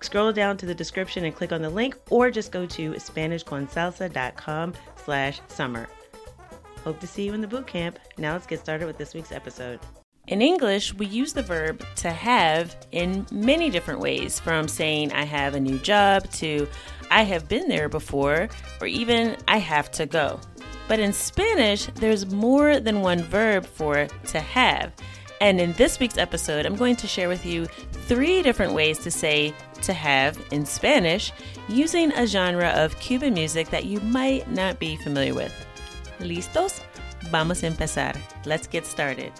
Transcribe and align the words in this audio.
scroll 0.00 0.32
down 0.32 0.56
to 0.58 0.66
the 0.66 0.74
description 0.74 1.24
and 1.24 1.34
click 1.34 1.52
on 1.52 1.62
the 1.62 1.70
link 1.70 1.96
or 2.10 2.30
just 2.30 2.52
go 2.52 2.66
to 2.66 2.92
SpanishConsalsa.com 2.92 4.74
slash 5.04 5.40
summer. 5.48 5.88
Hope 6.84 7.00
to 7.00 7.06
see 7.06 7.24
you 7.24 7.34
in 7.34 7.40
the 7.40 7.46
boot 7.46 7.66
camp. 7.66 7.98
Now 8.16 8.32
let's 8.32 8.46
get 8.46 8.60
started 8.60 8.86
with 8.86 8.96
this 8.96 9.14
week's 9.14 9.32
episode. 9.32 9.80
In 10.26 10.40
English, 10.42 10.94
we 10.94 11.06
use 11.06 11.32
the 11.32 11.42
verb 11.42 11.84
to 11.96 12.10
have 12.10 12.76
in 12.92 13.26
many 13.32 13.68
different 13.68 14.00
ways, 14.00 14.38
from 14.38 14.68
saying 14.68 15.12
I 15.12 15.24
have 15.24 15.54
a 15.54 15.60
new 15.60 15.78
job 15.78 16.30
to 16.32 16.68
I 17.10 17.22
have 17.22 17.48
been 17.48 17.68
there 17.68 17.88
before, 17.88 18.48
or 18.80 18.86
even 18.86 19.36
I 19.48 19.58
have 19.58 19.90
to 19.92 20.06
go. 20.06 20.38
But 20.86 21.00
in 21.00 21.12
Spanish, 21.12 21.86
there's 21.96 22.32
more 22.32 22.78
than 22.78 23.00
one 23.02 23.22
verb 23.22 23.66
for 23.66 24.06
to 24.06 24.40
have. 24.40 24.92
And 25.40 25.60
in 25.60 25.72
this 25.72 25.98
week's 25.98 26.18
episode, 26.18 26.66
I'm 26.66 26.76
going 26.76 26.96
to 26.96 27.06
share 27.06 27.28
with 27.28 27.44
you 27.46 27.66
three 27.66 28.42
different 28.42 28.72
ways 28.72 28.98
to 29.00 29.10
say 29.10 29.54
to 29.82 29.92
have 29.92 30.38
in 30.50 30.64
Spanish 30.64 31.32
using 31.68 32.12
a 32.12 32.26
genre 32.26 32.68
of 32.68 32.98
Cuban 33.00 33.34
music 33.34 33.68
that 33.70 33.84
you 33.84 34.00
might 34.00 34.50
not 34.50 34.78
be 34.78 34.96
familiar 34.96 35.34
with. 35.34 35.54
¿Listos? 36.20 36.80
Vamos 37.30 37.62
a 37.62 37.66
empezar. 37.66 38.16
Let's 38.44 38.66
get 38.66 38.86
started. 38.86 39.32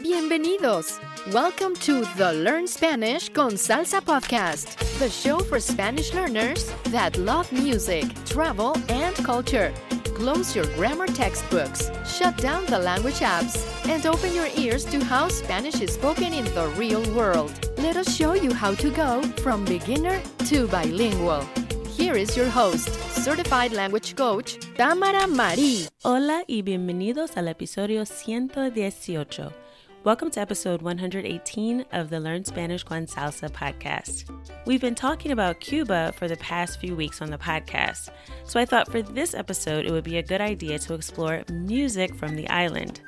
Bienvenidos. 0.00 1.00
Welcome 1.32 1.74
to 1.76 2.04
the 2.16 2.32
Learn 2.32 2.66
Spanish 2.66 3.28
con 3.28 3.52
Salsa 3.52 4.00
podcast, 4.00 4.78
the 4.98 5.10
show 5.10 5.38
for 5.40 5.60
Spanish 5.60 6.14
learners 6.14 6.72
that 6.86 7.16
love 7.16 7.50
music, 7.52 8.04
travel, 8.24 8.76
and 8.88 9.14
culture. 9.16 9.72
Close 10.18 10.56
your 10.56 10.66
grammar 10.74 11.06
textbooks, 11.06 11.92
shut 12.04 12.36
down 12.38 12.66
the 12.66 12.76
language 12.76 13.20
apps, 13.20 13.54
and 13.88 14.04
open 14.04 14.34
your 14.34 14.48
ears 14.56 14.84
to 14.86 14.98
how 15.04 15.28
Spanish 15.28 15.80
is 15.80 15.94
spoken 15.94 16.32
in 16.32 16.44
the 16.56 16.66
real 16.76 17.02
world. 17.14 17.52
Let 17.78 17.94
us 17.94 18.16
show 18.16 18.32
you 18.34 18.52
how 18.52 18.74
to 18.74 18.90
go 18.90 19.22
from 19.44 19.64
beginner 19.64 20.20
to 20.46 20.66
bilingual. 20.66 21.46
Here 21.96 22.16
is 22.16 22.36
your 22.36 22.48
host, 22.50 22.88
certified 23.22 23.70
language 23.70 24.16
coach, 24.16 24.58
Tamara 24.74 25.28
Marie. 25.28 25.86
Hola 26.02 26.42
y 26.48 26.62
bienvenidos 26.62 27.36
al 27.36 27.46
episodio 27.46 28.04
118 28.04 29.52
Welcome 30.04 30.30
to 30.30 30.40
episode 30.40 30.80
118 30.80 31.84
of 31.92 32.08
the 32.08 32.20
Learn 32.20 32.44
Spanish 32.44 32.84
con 32.84 33.06
Salsa 33.06 33.50
podcast. 33.50 34.30
We've 34.64 34.80
been 34.80 34.94
talking 34.94 35.32
about 35.32 35.60
Cuba 35.60 36.12
for 36.16 36.28
the 36.28 36.36
past 36.36 36.80
few 36.80 36.94
weeks 36.94 37.20
on 37.20 37.30
the 37.30 37.36
podcast, 37.36 38.10
so 38.44 38.60
I 38.60 38.64
thought 38.64 38.90
for 38.90 39.02
this 39.02 39.34
episode 39.34 39.86
it 39.86 39.90
would 39.90 40.04
be 40.04 40.18
a 40.18 40.22
good 40.22 40.40
idea 40.40 40.78
to 40.78 40.94
explore 40.94 41.42
music 41.50 42.14
from 42.14 42.36
the 42.36 42.48
island. 42.48 43.00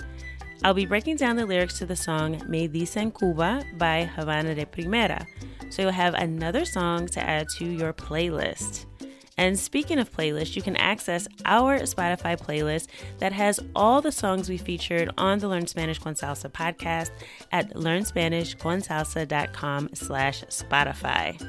I'll 0.65 0.75
be 0.75 0.85
breaking 0.85 1.17
down 1.17 1.37
the 1.37 1.47
lyrics 1.47 1.79
to 1.79 1.87
the 1.87 1.97
song 1.97 2.43
Me 2.49 2.67
Dicen 2.67 3.13
Cuba 3.13 3.65
by 3.79 4.05
Havana 4.05 4.55
D'Primera, 4.55 5.25
so 5.71 5.83
you'll 5.83 5.93
have 5.93 6.15
another 6.15 6.65
song 6.65 7.07
to 7.09 7.21
add 7.21 7.47
to 7.57 7.65
your 7.65 7.93
playlist. 7.93 8.87
And 9.37 9.59
speaking 9.59 9.99
of 9.99 10.13
playlists, 10.13 10.57
you 10.57 10.63
can 10.63 10.77
access 10.77 11.29
our 11.45 11.81
Spotify 11.81 12.39
playlist 12.39 12.87
that 13.19 13.33
has 13.33 13.59
all 13.75 14.01
the 14.03 14.13
songs 14.13 14.49
we 14.49 14.59
featured 14.59 15.11
on 15.17 15.39
the 15.39 15.49
Learn 15.49 15.67
Spanish 15.67 15.99
con 15.99 16.15
Salsa 16.15 16.51
podcast 16.51 17.11
at 17.53 17.75
learnspanishconsalsa.com 17.75 19.91
slash 19.95 20.45
Spotify. 20.45 21.41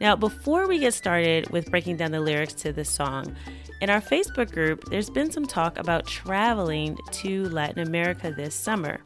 Now, 0.00 0.14
before 0.14 0.68
we 0.68 0.78
get 0.78 0.94
started 0.94 1.50
with 1.50 1.68
breaking 1.70 1.96
down 1.96 2.12
the 2.12 2.20
lyrics 2.20 2.52
to 2.54 2.72
this 2.72 2.90
song, 2.90 3.34
in 3.80 3.90
our 3.90 4.00
Facebook 4.00 4.52
group, 4.52 4.84
there's 4.90 5.10
been 5.10 5.30
some 5.30 5.46
talk 5.46 5.78
about 5.78 6.06
traveling 6.06 6.96
to 7.12 7.48
Latin 7.50 7.86
America 7.86 8.32
this 8.34 8.54
summer. 8.54 9.00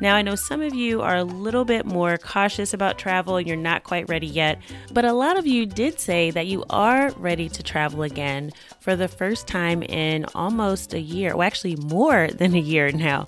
Now, 0.00 0.16
I 0.16 0.22
know 0.22 0.34
some 0.34 0.62
of 0.62 0.74
you 0.74 1.02
are 1.02 1.16
a 1.16 1.24
little 1.24 1.66
bit 1.66 1.84
more 1.84 2.16
cautious 2.16 2.72
about 2.72 2.98
travel 2.98 3.36
and 3.36 3.46
you're 3.46 3.56
not 3.56 3.84
quite 3.84 4.08
ready 4.08 4.26
yet, 4.26 4.58
but 4.92 5.04
a 5.04 5.12
lot 5.12 5.38
of 5.38 5.46
you 5.46 5.66
did 5.66 6.00
say 6.00 6.30
that 6.30 6.46
you 6.46 6.64
are 6.70 7.10
ready 7.12 7.50
to 7.50 7.62
travel 7.62 8.02
again 8.02 8.50
for 8.80 8.96
the 8.96 9.08
first 9.08 9.46
time 9.46 9.82
in 9.82 10.24
almost 10.34 10.94
a 10.94 11.00
year. 11.00 11.36
Well, 11.36 11.46
actually, 11.46 11.76
more 11.76 12.28
than 12.34 12.54
a 12.54 12.60
year 12.60 12.90
now. 12.92 13.26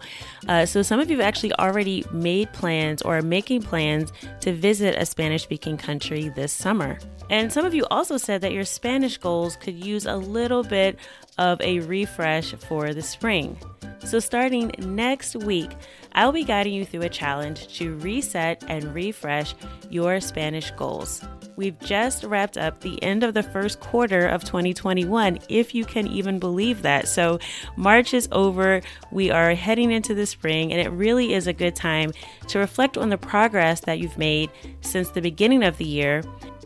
Uh, 0.48 0.64
so, 0.64 0.82
some 0.82 0.98
of 0.98 1.10
you 1.10 1.18
have 1.18 1.26
actually 1.26 1.52
already 1.54 2.04
made 2.10 2.52
plans 2.52 3.02
or 3.02 3.18
are 3.18 3.22
making 3.22 3.62
plans 3.62 4.12
to 4.40 4.52
visit 4.52 4.94
a 4.98 5.04
Spanish 5.04 5.42
speaking 5.42 5.76
country 5.76 6.30
this 6.30 6.52
summer. 6.52 6.98
And 7.28 7.52
some 7.52 7.64
of 7.64 7.74
you 7.74 7.86
also 7.90 8.16
said 8.16 8.40
that 8.40 8.52
your 8.52 8.64
Spanish 8.64 9.18
goals 9.18 9.56
could 9.56 9.74
use 9.74 10.06
a 10.06 10.16
little 10.16 10.62
bit 10.62 10.98
of 11.38 11.60
a 11.60 11.80
refresh 11.80 12.52
for 12.54 12.94
the 12.94 13.02
spring. 13.02 13.58
So, 14.04 14.18
starting 14.18 14.72
next 14.78 15.36
week, 15.36 15.70
I'll 16.14 16.32
be 16.32 16.44
guiding 16.44 16.74
you 16.74 16.84
through 16.84 17.02
a 17.02 17.08
challenge 17.08 17.68
to 17.78 17.96
reset 17.96 18.64
and 18.68 18.94
refresh 18.94 19.54
your 19.90 20.20
Spanish 20.20 20.70
goals. 20.72 21.22
We've 21.56 21.78
just 21.80 22.24
wrapped 22.24 22.56
up 22.56 22.80
the 22.80 23.02
end 23.02 23.22
of 23.22 23.34
the 23.34 23.42
first 23.42 23.80
quarter 23.80 24.26
of 24.26 24.42
2021, 24.42 25.38
if 25.48 25.74
you 25.74 25.84
can 25.84 26.06
even 26.06 26.38
believe 26.38 26.82
that. 26.82 27.08
So, 27.08 27.38
March 27.76 28.14
is 28.14 28.28
over, 28.32 28.80
we 29.10 29.30
are 29.30 29.54
heading 29.54 29.92
into 29.92 30.14
the 30.14 30.26
spring, 30.26 30.72
and 30.72 30.80
it 30.80 30.90
really 30.90 31.34
is 31.34 31.46
a 31.46 31.52
good 31.52 31.76
time 31.76 32.12
to 32.48 32.58
reflect 32.58 32.96
on 32.96 33.10
the 33.10 33.18
progress 33.18 33.80
that 33.80 33.98
you've 33.98 34.18
made 34.18 34.50
since 34.80 35.10
the 35.10 35.20
beginning 35.20 35.62
of 35.62 35.76
the 35.76 35.84
year 35.84 36.22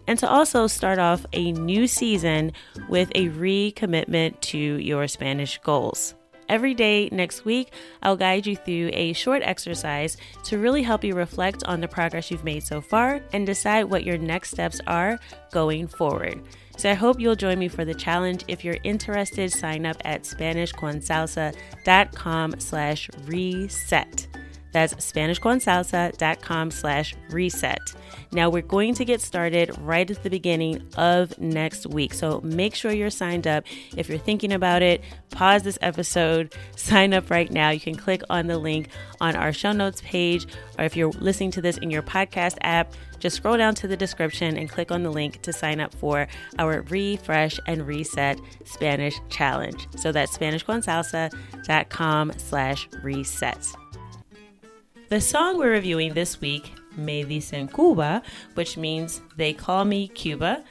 and 0.06 0.18
to 0.18 0.28
also 0.28 0.66
start 0.66 0.98
off 0.98 1.26
a 1.32 1.52
new 1.52 1.86
season 1.86 2.52
with 2.88 3.10
a 3.14 3.28
recommitment 3.30 4.40
to 4.40 4.58
your 4.58 5.08
Spanish 5.08 5.58
goals. 5.58 6.14
Every 6.48 6.74
day 6.74 7.08
next 7.10 7.44
week, 7.44 7.72
I'll 8.02 8.16
guide 8.16 8.46
you 8.46 8.56
through 8.56 8.90
a 8.92 9.12
short 9.12 9.42
exercise 9.42 10.16
to 10.44 10.58
really 10.58 10.82
help 10.82 11.04
you 11.04 11.14
reflect 11.14 11.62
on 11.64 11.80
the 11.80 11.88
progress 11.88 12.30
you've 12.30 12.44
made 12.44 12.62
so 12.62 12.80
far 12.80 13.20
and 13.32 13.44
decide 13.46 13.84
what 13.84 14.04
your 14.04 14.18
next 14.18 14.52
steps 14.52 14.80
are 14.86 15.18
going 15.50 15.88
forward. 15.88 16.40
So 16.76 16.90
I 16.90 16.94
hope 16.94 17.18
you'll 17.18 17.36
join 17.36 17.58
me 17.58 17.68
for 17.68 17.84
the 17.84 17.94
challenge. 17.94 18.44
If 18.48 18.64
you're 18.64 18.78
interested, 18.84 19.50
sign 19.50 19.86
up 19.86 19.96
at 20.04 20.24
SpanishConsalsa.com 20.24 22.60
slash 22.60 23.10
reset. 23.24 24.26
That's 24.76 24.92
SpanishConSalsa.com 24.96 26.70
slash 26.70 27.14
reset. 27.30 27.94
Now 28.30 28.50
we're 28.50 28.60
going 28.60 28.94
to 28.96 29.06
get 29.06 29.22
started 29.22 29.74
right 29.78 30.10
at 30.10 30.22
the 30.22 30.28
beginning 30.28 30.86
of 30.98 31.38
next 31.38 31.86
week. 31.86 32.12
So 32.12 32.42
make 32.42 32.74
sure 32.74 32.92
you're 32.92 33.08
signed 33.08 33.46
up. 33.46 33.64
If 33.96 34.10
you're 34.10 34.18
thinking 34.18 34.52
about 34.52 34.82
it, 34.82 35.02
pause 35.30 35.62
this 35.62 35.78
episode, 35.80 36.54
sign 36.76 37.14
up 37.14 37.30
right 37.30 37.50
now. 37.50 37.70
You 37.70 37.80
can 37.80 37.94
click 37.94 38.20
on 38.28 38.48
the 38.48 38.58
link 38.58 38.90
on 39.18 39.34
our 39.34 39.50
show 39.50 39.72
notes 39.72 40.02
page, 40.02 40.46
or 40.78 40.84
if 40.84 40.94
you're 40.94 41.10
listening 41.12 41.52
to 41.52 41.62
this 41.62 41.78
in 41.78 41.90
your 41.90 42.02
podcast 42.02 42.58
app, 42.60 42.92
just 43.18 43.36
scroll 43.36 43.56
down 43.56 43.74
to 43.76 43.88
the 43.88 43.96
description 43.96 44.58
and 44.58 44.68
click 44.68 44.92
on 44.92 45.04
the 45.04 45.10
link 45.10 45.40
to 45.40 45.54
sign 45.54 45.80
up 45.80 45.94
for 45.94 46.28
our 46.58 46.82
Refresh 46.82 47.58
and 47.66 47.86
Reset 47.86 48.38
Spanish 48.66 49.18
Challenge. 49.30 49.88
So 49.96 50.12
that's 50.12 50.36
SpanishConSalsa.com 50.36 52.32
slash 52.36 52.88
reset. 53.02 53.66
The 55.08 55.20
song 55.20 55.56
we're 55.56 55.70
reviewing 55.70 56.14
this 56.14 56.40
week, 56.40 56.72
Me 56.96 57.22
Dicen 57.22 57.68
Cuba, 57.68 58.22
which 58.54 58.76
means 58.76 59.20
They 59.36 59.52
Call 59.52 59.84
Me 59.84 60.08
Cuba, 60.08 60.64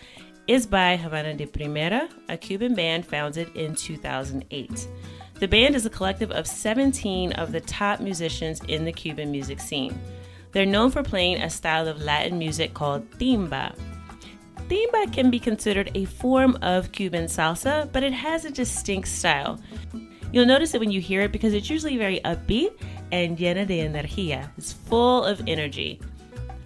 is 0.46 0.68
by 0.68 0.98
Havana 0.98 1.34
D'Primera, 1.36 2.10
a 2.28 2.36
Cuban 2.36 2.76
band 2.76 3.06
founded 3.06 3.56
in 3.56 3.76
2008. 3.76 4.88
The 5.36 5.48
band 5.48 5.74
is 5.74 5.86
a 5.86 5.90
collective 5.90 6.32
of 6.32 6.48
17 6.48 7.32
of 7.32 7.54
the 7.54 7.62
top 7.62 8.02
musicians 8.02 8.60
in 8.68 8.84
the 8.84 8.92
Cuban 8.92 9.32
music 9.32 9.62
scene. 9.62 9.98
They're 10.52 10.66
known 10.66 10.92
for 10.92 11.02
playing 11.02 11.42
a 11.42 11.50
style 11.50 11.88
of 11.88 12.02
Latin 12.02 12.38
music 12.38 12.74
called 12.74 13.10
timba. 13.12 13.74
Timba 14.68 15.14
can 15.14 15.32
be 15.32 15.40
considered 15.40 15.92
a 15.96 16.04
form 16.04 16.58
of 16.62 16.92
Cuban 16.92 17.28
salsa, 17.28 17.90
but 17.94 18.04
it 18.04 18.12
has 18.12 18.44
a 18.44 18.52
distinct 18.52 19.08
style. 19.08 19.62
You'll 20.34 20.46
notice 20.46 20.74
it 20.74 20.82
when 20.82 20.92
you 20.92 21.00
hear 21.00 21.22
it 21.22 21.32
because 21.32 21.54
it's 21.54 21.70
usually 21.70 21.96
very 21.96 22.20
upbeat 22.26 22.78
and 23.12 23.38
llena 23.38 23.66
de 23.66 23.80
energía. 23.80 24.50
It's 24.58 24.74
full 24.74 25.24
of 25.24 25.42
energy. 25.48 26.00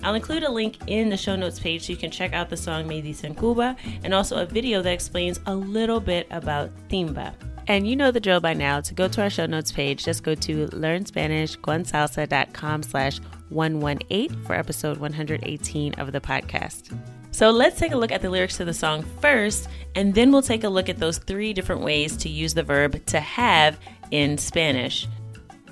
I'll 0.03 0.15
include 0.15 0.43
a 0.43 0.51
link 0.51 0.77
in 0.87 1.09
the 1.09 1.17
show 1.17 1.35
notes 1.35 1.59
page 1.59 1.85
so 1.85 1.91
you 1.91 1.97
can 1.97 2.09
check 2.11 2.33
out 2.33 2.49
the 2.49 2.57
song 2.57 2.87
Me 2.87 3.01
Dicen 3.01 3.35
Cuba 3.35 3.75
and 4.03 4.13
also 4.13 4.37
a 4.37 4.45
video 4.45 4.81
that 4.81 4.93
explains 4.93 5.41
a 5.45 5.53
little 5.53 5.99
bit 5.99 6.25
about 6.31 6.71
timba. 6.87 7.33
And 7.67 7.85
you 7.87 7.95
know 7.95 8.09
the 8.09 8.19
drill 8.19 8.39
by 8.39 8.55
now. 8.55 8.81
To 8.81 8.95
go 8.95 9.07
to 9.07 9.21
our 9.21 9.29
show 9.29 9.45
notes 9.45 9.71
page, 9.71 10.03
just 10.03 10.23
go 10.23 10.33
to 10.33 10.65
learnspanishconsalsa.com 10.67 12.83
slash 12.83 13.19
118 13.49 14.43
for 14.43 14.55
episode 14.55 14.97
118 14.97 15.93
of 15.95 16.11
the 16.11 16.19
podcast. 16.19 16.97
So 17.31 17.51
let's 17.51 17.79
take 17.79 17.91
a 17.91 17.97
look 17.97 18.11
at 18.11 18.23
the 18.23 18.29
lyrics 18.29 18.57
to 18.57 18.65
the 18.65 18.73
song 18.73 19.03
first, 19.21 19.69
and 19.95 20.15
then 20.15 20.31
we'll 20.31 20.41
take 20.41 20.63
a 20.63 20.69
look 20.69 20.89
at 20.89 20.97
those 20.97 21.19
three 21.19 21.53
different 21.53 21.81
ways 21.81 22.17
to 22.17 22.27
use 22.27 22.55
the 22.55 22.63
verb 22.63 23.05
to 23.07 23.19
have 23.19 23.77
in 24.09 24.39
Spanish. 24.39 25.07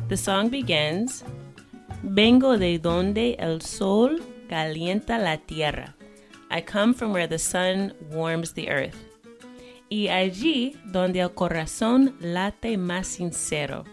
The 0.08 0.16
song 0.16 0.50
begins 0.50 1.26
Vengo 2.02 2.58
de 2.58 2.78
donde 2.78 3.36
el 3.40 3.60
sol 3.60 4.22
calienta 4.48 5.18
la 5.18 5.36
tierra. 5.36 5.96
I 6.50 6.62
come 6.62 6.94
from 6.94 7.12
where 7.12 7.28
the 7.28 7.38
sun 7.38 7.94
warms 8.10 8.54
the 8.54 8.70
earth. 8.70 8.96
Y 9.90 10.08
allí 10.08 10.78
donde 10.94 11.20
el 11.20 11.32
corazón 11.32 12.16
late 12.22 12.78
más 12.78 13.08
sincero. 13.08 13.84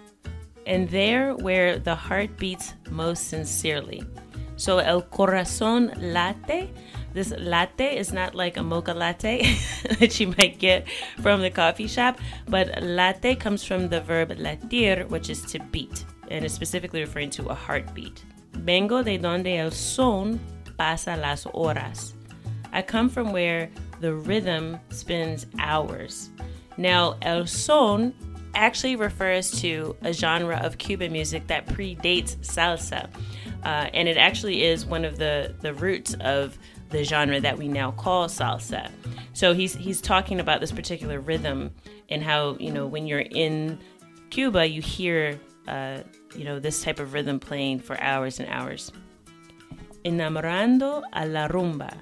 And 0.66 0.88
there 0.88 1.34
where 1.34 1.80
the 1.80 1.96
heart 1.96 2.38
beats 2.38 2.74
most 2.92 3.24
sincerely. 3.24 4.04
So 4.54 4.78
el 4.78 5.02
corazón 5.02 5.90
late 5.96 6.70
this 7.14 7.32
latte 7.38 7.96
is 7.96 8.12
not 8.12 8.34
like 8.34 8.56
a 8.56 8.62
mocha 8.62 8.92
latte 8.92 9.42
that 10.00 10.18
you 10.18 10.34
might 10.36 10.58
get 10.58 10.86
from 11.22 11.40
the 11.40 11.50
coffee 11.50 11.86
shop, 11.86 12.18
but 12.48 12.82
latte 12.82 13.36
comes 13.36 13.64
from 13.64 13.88
the 13.88 14.00
verb 14.00 14.30
latir, 14.30 15.08
which 15.08 15.30
is 15.30 15.42
to 15.42 15.60
beat, 15.70 16.04
and 16.28 16.44
is 16.44 16.52
specifically 16.52 17.00
referring 17.00 17.30
to 17.30 17.46
a 17.46 17.54
heartbeat. 17.54 18.24
Vengo 18.52 19.02
de 19.02 19.16
donde 19.16 19.46
el 19.46 19.70
son 19.70 20.40
pasa 20.76 21.16
las 21.16 21.44
horas. 21.44 22.14
I 22.72 22.82
come 22.82 23.08
from 23.08 23.32
where 23.32 23.70
the 24.00 24.12
rhythm 24.12 24.80
spends 24.90 25.46
hours. 25.60 26.30
Now, 26.76 27.16
el 27.22 27.46
son 27.46 28.12
actually 28.56 28.96
refers 28.96 29.50
to 29.60 29.96
a 30.02 30.12
genre 30.12 30.56
of 30.56 30.78
Cuban 30.78 31.12
music 31.12 31.46
that 31.46 31.66
predates 31.66 32.36
salsa. 32.38 33.08
Uh, 33.64 33.88
and 33.94 34.08
it 34.08 34.16
actually 34.16 34.64
is 34.64 34.84
one 34.84 35.04
of 35.04 35.16
the, 35.16 35.54
the 35.60 35.72
roots 35.74 36.14
of 36.20 36.58
the 36.94 37.04
genre 37.04 37.40
that 37.40 37.58
we 37.58 37.66
now 37.66 37.90
call 37.90 38.28
salsa. 38.28 38.90
So 39.32 39.52
he's 39.52 39.74
he's 39.74 40.00
talking 40.00 40.40
about 40.40 40.60
this 40.60 40.72
particular 40.72 41.20
rhythm 41.20 41.72
and 42.08 42.22
how 42.22 42.56
you 42.58 42.70
know 42.70 42.86
when 42.86 43.06
you're 43.06 43.26
in 43.30 43.78
Cuba, 44.30 44.66
you 44.66 44.80
hear 44.80 45.38
uh, 45.66 45.98
you 46.36 46.44
know 46.44 46.58
this 46.60 46.82
type 46.82 47.00
of 47.00 47.12
rhythm 47.12 47.40
playing 47.40 47.80
for 47.80 48.00
hours 48.00 48.38
and 48.38 48.48
hours. 48.48 48.92
Enamorando 50.04 51.02
a 51.12 51.26
la 51.26 51.48
rumba, 51.48 51.92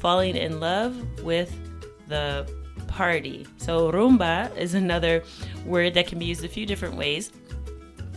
falling 0.00 0.36
in 0.36 0.58
love 0.58 0.96
with 1.22 1.54
the 2.08 2.50
party. 2.88 3.46
So 3.58 3.92
rumba 3.92 4.56
is 4.56 4.74
another 4.74 5.22
word 5.66 5.94
that 5.94 6.06
can 6.06 6.18
be 6.18 6.26
used 6.26 6.44
a 6.44 6.48
few 6.48 6.64
different 6.64 6.96
ways. 6.96 7.30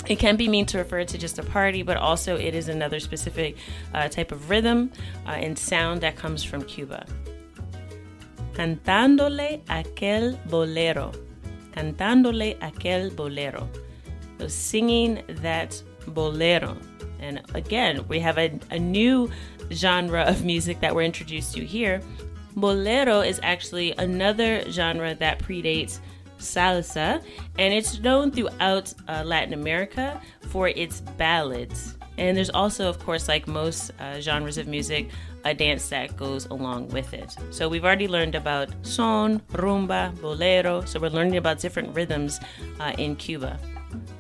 It 0.08 0.20
can 0.20 0.36
be 0.36 0.48
mean 0.48 0.66
to 0.68 0.78
refer 0.78 1.04
to 1.04 1.18
just 1.18 1.40
a 1.40 1.44
party, 1.44 1.82
but 1.82 1.98
also 1.98 2.38
it 2.38 2.54
is 2.54 2.70
another 2.70 3.00
specific 3.00 3.58
uh, 3.94 4.08
type 4.08 4.32
of 4.32 4.50
rhythm 4.50 4.92
uh, 5.26 5.32
and 5.32 5.58
sound 5.58 6.02
that 6.02 6.16
comes 6.16 6.44
from 6.44 6.64
Cuba. 6.64 7.06
Cantándole 8.54 9.62
aquel 9.66 10.38
bolero. 10.50 11.12
Cantándole 11.76 12.58
aquel 12.60 13.16
bolero. 13.16 13.68
So 14.40 14.48
singing 14.48 15.24
that 15.42 15.82
bolero. 16.08 16.78
And 17.20 17.42
again, 17.56 18.08
we 18.08 18.20
have 18.20 18.38
a, 18.38 18.60
a 18.70 18.78
new 18.78 19.30
genre 19.72 20.22
of 20.22 20.46
music 20.46 20.80
that 20.82 20.94
we're 20.94 21.02
introduced 21.02 21.56
to 21.56 21.66
here. 21.66 22.02
Bolero 22.56 23.22
is 23.22 23.40
actually 23.44 23.94
another 23.98 24.70
genre 24.70 25.16
that 25.16 25.40
predates 25.40 26.00
salsa, 26.46 27.22
and 27.58 27.74
it's 27.74 28.00
known 28.00 28.32
throughout 28.32 28.94
uh, 29.08 29.24
Latin 29.26 29.54
America 29.54 30.22
for 30.50 30.70
its 30.70 31.02
ballads. 31.18 31.98
And 32.18 32.38
there's 32.38 32.50
also, 32.50 32.88
of 32.88 32.98
course, 33.00 33.28
like 33.28 33.48
most 33.48 33.92
uh, 34.00 34.22
genres 34.22 34.58
of 34.58 34.68
music, 34.68 35.10
a 35.44 35.54
dance 35.54 35.90
that 35.90 36.16
goes 36.16 36.46
along 36.46 36.90
with 36.90 37.14
it. 37.14 37.36
So 37.52 37.68
we've 37.68 37.84
already 37.84 38.08
learned 38.08 38.36
about 38.36 38.70
son, 38.84 39.42
rumba, 39.52 40.20
bolero. 40.22 40.86
So 40.86 41.00
we're 41.00 41.10
learning 41.10 41.38
about 41.38 41.60
different 41.60 41.94
rhythms 41.94 42.40
uh, 42.80 42.94
in 42.98 43.16
Cuba. 43.16 43.60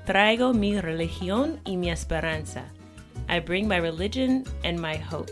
Traigo 0.05 0.53
mi 0.53 0.73
religión 0.73 1.59
y 1.65 1.75
mi 1.75 1.89
esperanza. 1.89 2.63
I 3.27 3.39
bring 3.39 3.67
my 3.67 3.77
religion 3.77 4.45
and 4.63 4.79
my 4.79 4.97
hope. 4.97 5.31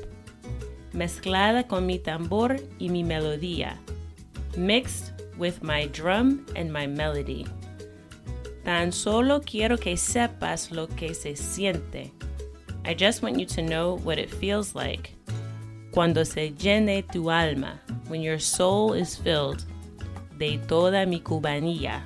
Mezclada 0.93 1.67
con 1.67 1.85
mi 1.85 1.99
tambor 1.99 2.59
y 2.79 2.87
mi 2.87 3.03
melodía. 3.03 3.77
Mixed 4.55 5.12
with 5.37 5.63
my 5.63 5.87
drum 5.87 6.45
and 6.55 6.71
my 6.71 6.87
melody. 6.87 7.45
Tan 8.63 8.91
solo 8.91 9.39
quiero 9.39 9.77
que 9.77 9.95
sepas 9.95 10.71
lo 10.71 10.87
que 10.87 11.13
se 11.13 11.33
siente. 11.33 12.11
I 12.85 12.93
just 12.93 13.21
want 13.21 13.39
you 13.39 13.45
to 13.45 13.61
know 13.61 13.97
what 14.03 14.17
it 14.17 14.29
feels 14.29 14.75
like. 14.75 15.15
Cuando 15.91 16.23
se 16.23 16.51
llene 16.51 17.09
tu 17.11 17.29
alma, 17.29 17.79
when 18.07 18.21
your 18.21 18.39
soul 18.39 18.93
is 18.93 19.15
filled 19.15 19.65
de 20.37 20.57
toda 20.67 21.05
mi 21.05 21.19
cubanía. 21.19 22.01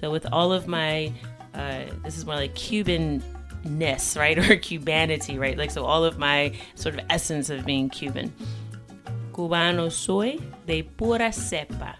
So, 0.00 0.10
with 0.10 0.26
all 0.32 0.52
of 0.52 0.66
my, 0.66 1.12
uh, 1.54 1.84
this 2.04 2.16
is 2.16 2.26
more 2.26 2.34
like 2.34 2.54
Cubanness, 2.54 4.18
right? 4.18 4.38
Or 4.50 4.56
Cubanity, 4.56 5.38
right? 5.38 5.56
Like, 5.56 5.70
so 5.70 5.84
all 5.84 6.04
of 6.04 6.18
my 6.18 6.52
sort 6.74 6.96
of 6.96 7.04
essence 7.10 7.50
of 7.50 7.64
being 7.64 7.88
Cuban. 7.88 8.32
Cubano 9.32 9.90
soy 9.90 10.38
de 10.66 10.82
pura 10.82 11.30
cepa. 11.30 11.94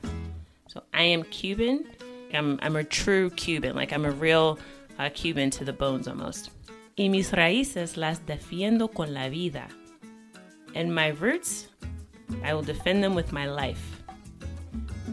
So 0.73 0.83
I 0.95 1.03
am 1.03 1.23
Cuban. 1.25 1.85
I'm, 2.33 2.59
I'm 2.63 2.77
a 2.77 2.85
true 2.85 3.29
Cuban, 3.29 3.77
like 3.77 3.93
I'm 3.93 4.07
a 4.07 4.11
real 4.11 4.59
uh, 4.99 5.11
Cuban 5.13 5.51
to 5.51 5.67
the 5.67 5.73
bones 5.75 6.09
almost. 6.09 6.49
Y 6.97 7.09
mis 7.09 7.31
raíces 7.31 7.99
las 7.99 8.21
defiendo 8.21 8.91
con 8.91 9.13
la 9.13 9.29
vida. 9.29 9.69
And 10.75 10.95
my 10.95 11.09
roots, 11.09 11.69
I 12.43 12.55
will 12.55 12.63
defend 12.63 13.05
them 13.05 13.15
with 13.15 13.33
my 13.33 13.45
life. 13.45 14.03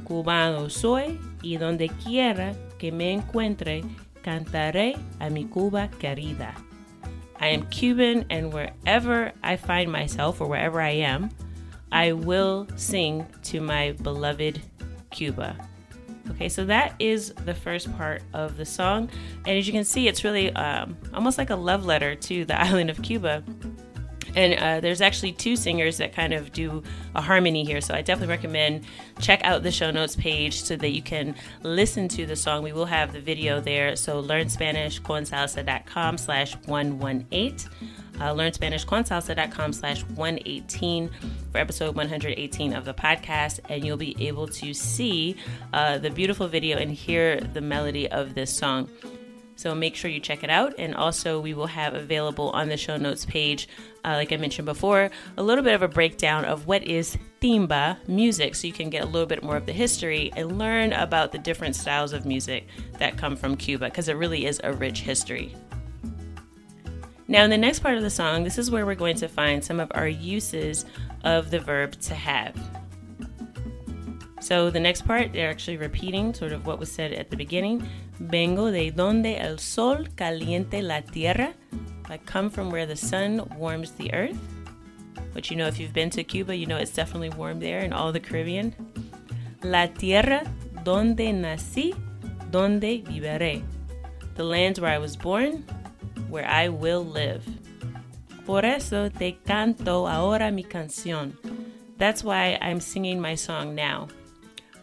Cubano 0.05 0.71
soy 0.71 1.19
y 1.43 1.57
donde 1.57 1.89
quiera 2.05 2.55
que 2.77 2.93
me 2.93 3.11
encuentre, 3.19 3.83
cantaré 4.23 4.97
a 5.19 5.29
mi 5.29 5.43
Cuba 5.43 5.89
querida. 5.99 6.53
I 7.41 7.47
am 7.47 7.65
Cuban, 7.65 8.25
and 8.29 8.53
wherever 8.53 9.33
I 9.43 9.57
find 9.57 9.91
myself 9.91 10.39
or 10.39 10.47
wherever 10.47 10.79
I 10.79 10.91
am, 10.91 11.31
I 11.91 12.13
will 12.13 12.65
sing 12.77 13.25
to 13.43 13.59
my 13.59 13.91
beloved 14.03 14.61
Cuba. 15.11 15.55
Okay, 16.31 16.49
so 16.49 16.63
that 16.65 16.95
is 16.99 17.33
the 17.45 17.53
first 17.53 17.95
part 17.97 18.21
of 18.33 18.57
the 18.57 18.65
song. 18.65 19.09
And 19.45 19.57
as 19.57 19.65
you 19.65 19.73
can 19.73 19.83
see, 19.83 20.07
it's 20.07 20.23
really 20.23 20.51
um, 20.53 20.95
almost 21.13 21.37
like 21.37 21.49
a 21.49 21.55
love 21.55 21.85
letter 21.85 22.15
to 22.15 22.45
the 22.45 22.59
island 22.61 22.89
of 22.89 23.01
Cuba. 23.01 23.43
And 24.35 24.53
uh, 24.53 24.79
there's 24.79 25.01
actually 25.01 25.33
two 25.33 25.55
singers 25.55 25.97
that 25.97 26.13
kind 26.13 26.33
of 26.33 26.51
do 26.51 26.83
a 27.15 27.21
harmony 27.21 27.63
here. 27.63 27.81
So 27.81 27.93
I 27.93 28.01
definitely 28.01 28.33
recommend 28.33 28.85
check 29.19 29.41
out 29.43 29.63
the 29.63 29.71
show 29.71 29.91
notes 29.91 30.15
page 30.15 30.63
so 30.63 30.75
that 30.75 30.89
you 30.89 31.01
can 31.01 31.35
listen 31.63 32.07
to 32.09 32.25
the 32.25 32.35
song. 32.35 32.63
We 32.63 32.73
will 32.73 32.85
have 32.85 33.13
the 33.13 33.21
video 33.21 33.59
there. 33.59 33.95
So 33.95 34.21
learnspanishconsalsa.com 34.23 36.17
slash 36.17 36.55
118. 36.65 37.69
Uh, 38.19 38.33
learnspanishconsalsa.com 38.33 39.71
slash 39.71 40.03
118 40.03 41.09
for 41.51 41.57
episode 41.57 41.95
118 41.95 42.73
of 42.73 42.85
the 42.85 42.93
podcast. 42.93 43.59
And 43.69 43.85
you'll 43.85 43.97
be 43.97 44.15
able 44.27 44.47
to 44.47 44.73
see 44.73 45.37
uh, 45.73 45.97
the 45.99 46.09
beautiful 46.09 46.47
video 46.47 46.77
and 46.77 46.91
hear 46.91 47.39
the 47.39 47.61
melody 47.61 48.09
of 48.11 48.35
this 48.35 48.55
song. 48.55 48.89
So 49.59 49.75
make 49.75 49.97
sure 49.97 50.09
you 50.09 50.21
check 50.21 50.45
it 50.45 50.49
out. 50.49 50.73
And 50.79 50.95
also, 50.95 51.41
we 51.41 51.53
will 51.53 51.67
have 51.67 51.93
available 51.93 52.49
on 52.51 52.69
the 52.69 52.77
show 52.77 52.95
notes 52.95 53.25
page, 53.25 53.67
uh, 54.05 54.11
like 54.11 54.31
I 54.31 54.37
mentioned 54.37 54.65
before, 54.65 55.11
a 55.35 55.43
little 55.43 55.65
bit 55.65 55.73
of 55.73 55.81
a 55.81 55.89
breakdown 55.89 56.45
of 56.45 56.65
what 56.65 56.81
is 56.85 57.17
timba 57.41 57.97
music. 58.07 58.55
So 58.55 58.67
you 58.67 58.73
can 58.73 58.89
get 58.89 59.03
a 59.03 59.05
little 59.05 59.27
bit 59.27 59.43
more 59.43 59.57
of 59.57 59.65
the 59.65 59.73
history 59.73 60.31
and 60.37 60.57
learn 60.57 60.93
about 60.93 61.33
the 61.33 61.39
different 61.39 61.75
styles 61.75 62.13
of 62.13 62.25
music 62.25 62.67
that 62.99 63.17
come 63.17 63.35
from 63.35 63.57
Cuba, 63.57 63.89
because 63.89 64.07
it 64.07 64.13
really 64.13 64.45
is 64.45 64.61
a 64.63 64.71
rich 64.71 65.01
history. 65.01 65.53
Now, 67.27 67.43
in 67.43 67.49
the 67.49 67.57
next 67.57 67.79
part 67.79 67.97
of 67.97 68.01
the 68.01 68.09
song, 68.09 68.45
this 68.45 68.57
is 68.57 68.71
where 68.71 68.85
we're 68.85 68.95
going 68.95 69.17
to 69.17 69.27
find 69.27 69.61
some 69.61 69.81
of 69.81 69.91
our 69.93 70.07
uses 70.07 70.85
of 71.25 71.51
the 71.51 71.59
verb 71.59 71.99
to 72.03 72.15
have. 72.15 72.55
So 74.39 74.69
the 74.69 74.79
next 74.79 75.05
part, 75.05 75.33
they're 75.33 75.49
actually 75.49 75.77
repeating 75.77 76.33
sort 76.33 76.53
of 76.53 76.65
what 76.65 76.79
was 76.79 76.91
said 76.91 77.11
at 77.11 77.29
the 77.29 77.35
beginning. 77.35 77.87
Vengo 78.21 78.71
de 78.71 78.89
donde 78.89 79.37
el 79.37 79.57
sol 79.57 80.05
caliente 80.15 80.81
la 80.81 81.01
tierra. 81.01 81.53
I 82.09 82.17
come 82.17 82.49
from 82.49 82.71
where 82.71 82.85
the 82.85 82.95
sun 82.95 83.47
warms 83.57 83.91
the 83.91 84.13
earth. 84.13 84.39
But 85.33 85.51
you 85.51 85.57
know, 85.57 85.67
if 85.67 85.79
you've 85.79 85.93
been 85.93 86.09
to 86.11 86.23
Cuba, 86.23 86.55
you 86.55 86.65
know 86.65 86.77
it's 86.77 86.93
definitely 86.93 87.29
warm 87.29 87.59
there 87.59 87.79
and 87.79 87.93
all 87.93 88.11
the 88.11 88.19
Caribbean. 88.19 88.73
La 89.61 89.87
tierra 89.87 90.49
donde 90.83 91.33
nací, 91.33 91.93
donde 92.49 93.03
viviré. 93.03 93.61
The 94.35 94.43
lands 94.43 94.79
where 94.79 94.91
I 94.91 94.97
was 94.97 95.17
born, 95.17 95.65
where 96.29 96.47
I 96.47 96.69
will 96.69 97.05
live. 97.05 97.43
Por 98.45 98.63
eso 98.63 99.09
te 99.09 99.37
canto 99.45 100.07
ahora 100.07 100.49
mi 100.49 100.63
canción. 100.63 101.33
That's 101.97 102.23
why 102.23 102.57
I'm 102.61 102.79
singing 102.79 103.19
my 103.19 103.35
song 103.35 103.75
now 103.75 104.07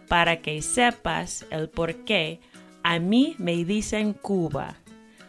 para 0.08 0.36
que 0.36 0.62
sepas 0.62 1.44
el 1.50 1.68
por 1.68 2.04
qué 2.04 2.40
a 2.82 2.98
mí 2.98 3.34
me 3.38 3.64
dicen 3.64 4.14
Cuba. 4.14 4.76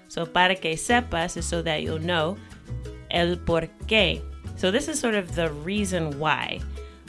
So 0.07 0.25
para 0.25 0.55
que 0.55 0.77
sepas 0.77 1.43
so 1.43 1.63
that 1.63 1.81
you'll 1.81 2.00
know 2.00 2.38
el 3.10 3.38
por 3.38 3.67
qué. 3.88 4.22
So 4.55 4.72
this 4.72 4.88
is 4.88 5.00
sort 5.00 5.15
of 5.15 5.36
the 5.36 5.50
reason 5.63 6.19
why. 6.19 6.60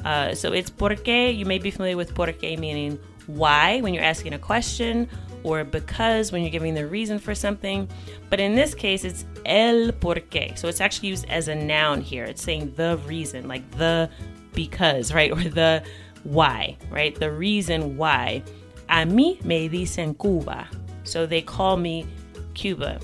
Uh, 0.05 0.35
so 0.35 0.53
it's 0.53 0.71
por 0.71 0.97
qué. 0.97 1.37
You 1.37 1.45
may 1.45 1.59
be 1.59 1.71
familiar 1.71 1.97
with 1.97 2.15
por 2.15 2.29
qué 2.29 2.59
meaning 2.59 2.99
why 3.27 3.81
when 3.83 3.93
you're 3.93 4.05
asking 4.05 4.33
a 4.33 4.39
question 4.39 5.09
or 5.45 5.65
because 5.65 6.33
when 6.33 6.43
you're 6.43 6.51
giving 6.51 6.75
the 6.75 6.87
reason 6.87 7.19
for 7.19 7.35
something. 7.35 7.89
But 8.31 8.41
in 8.41 8.55
this 8.55 8.75
case, 8.75 9.05
it's 9.05 9.25
el 9.45 9.93
por 9.93 10.17
qué. 10.17 10.59
So 10.59 10.69
it's 10.69 10.81
actually 10.81 11.09
used 11.09 11.27
as 11.29 11.49
a 11.49 11.55
noun 11.55 12.01
here. 12.01 12.25
It's 12.25 12.43
saying 12.43 12.73
the 12.77 12.99
reason, 13.07 13.49
like 13.49 13.71
the 13.73 14.11
because, 14.53 15.13
right? 15.19 15.31
Or 15.31 15.43
the 15.43 15.83
why, 16.25 16.77
right? 16.91 17.15
The 17.15 17.31
reason 17.31 17.97
why. 17.97 18.43
A 18.89 19.05
mí 19.05 19.43
me 19.45 19.69
dicen 19.69 20.19
Cuba. 20.19 20.67
So 21.05 21.27
they 21.27 21.43
call 21.43 21.77
me 21.77 22.07
Cuba. 22.55 23.01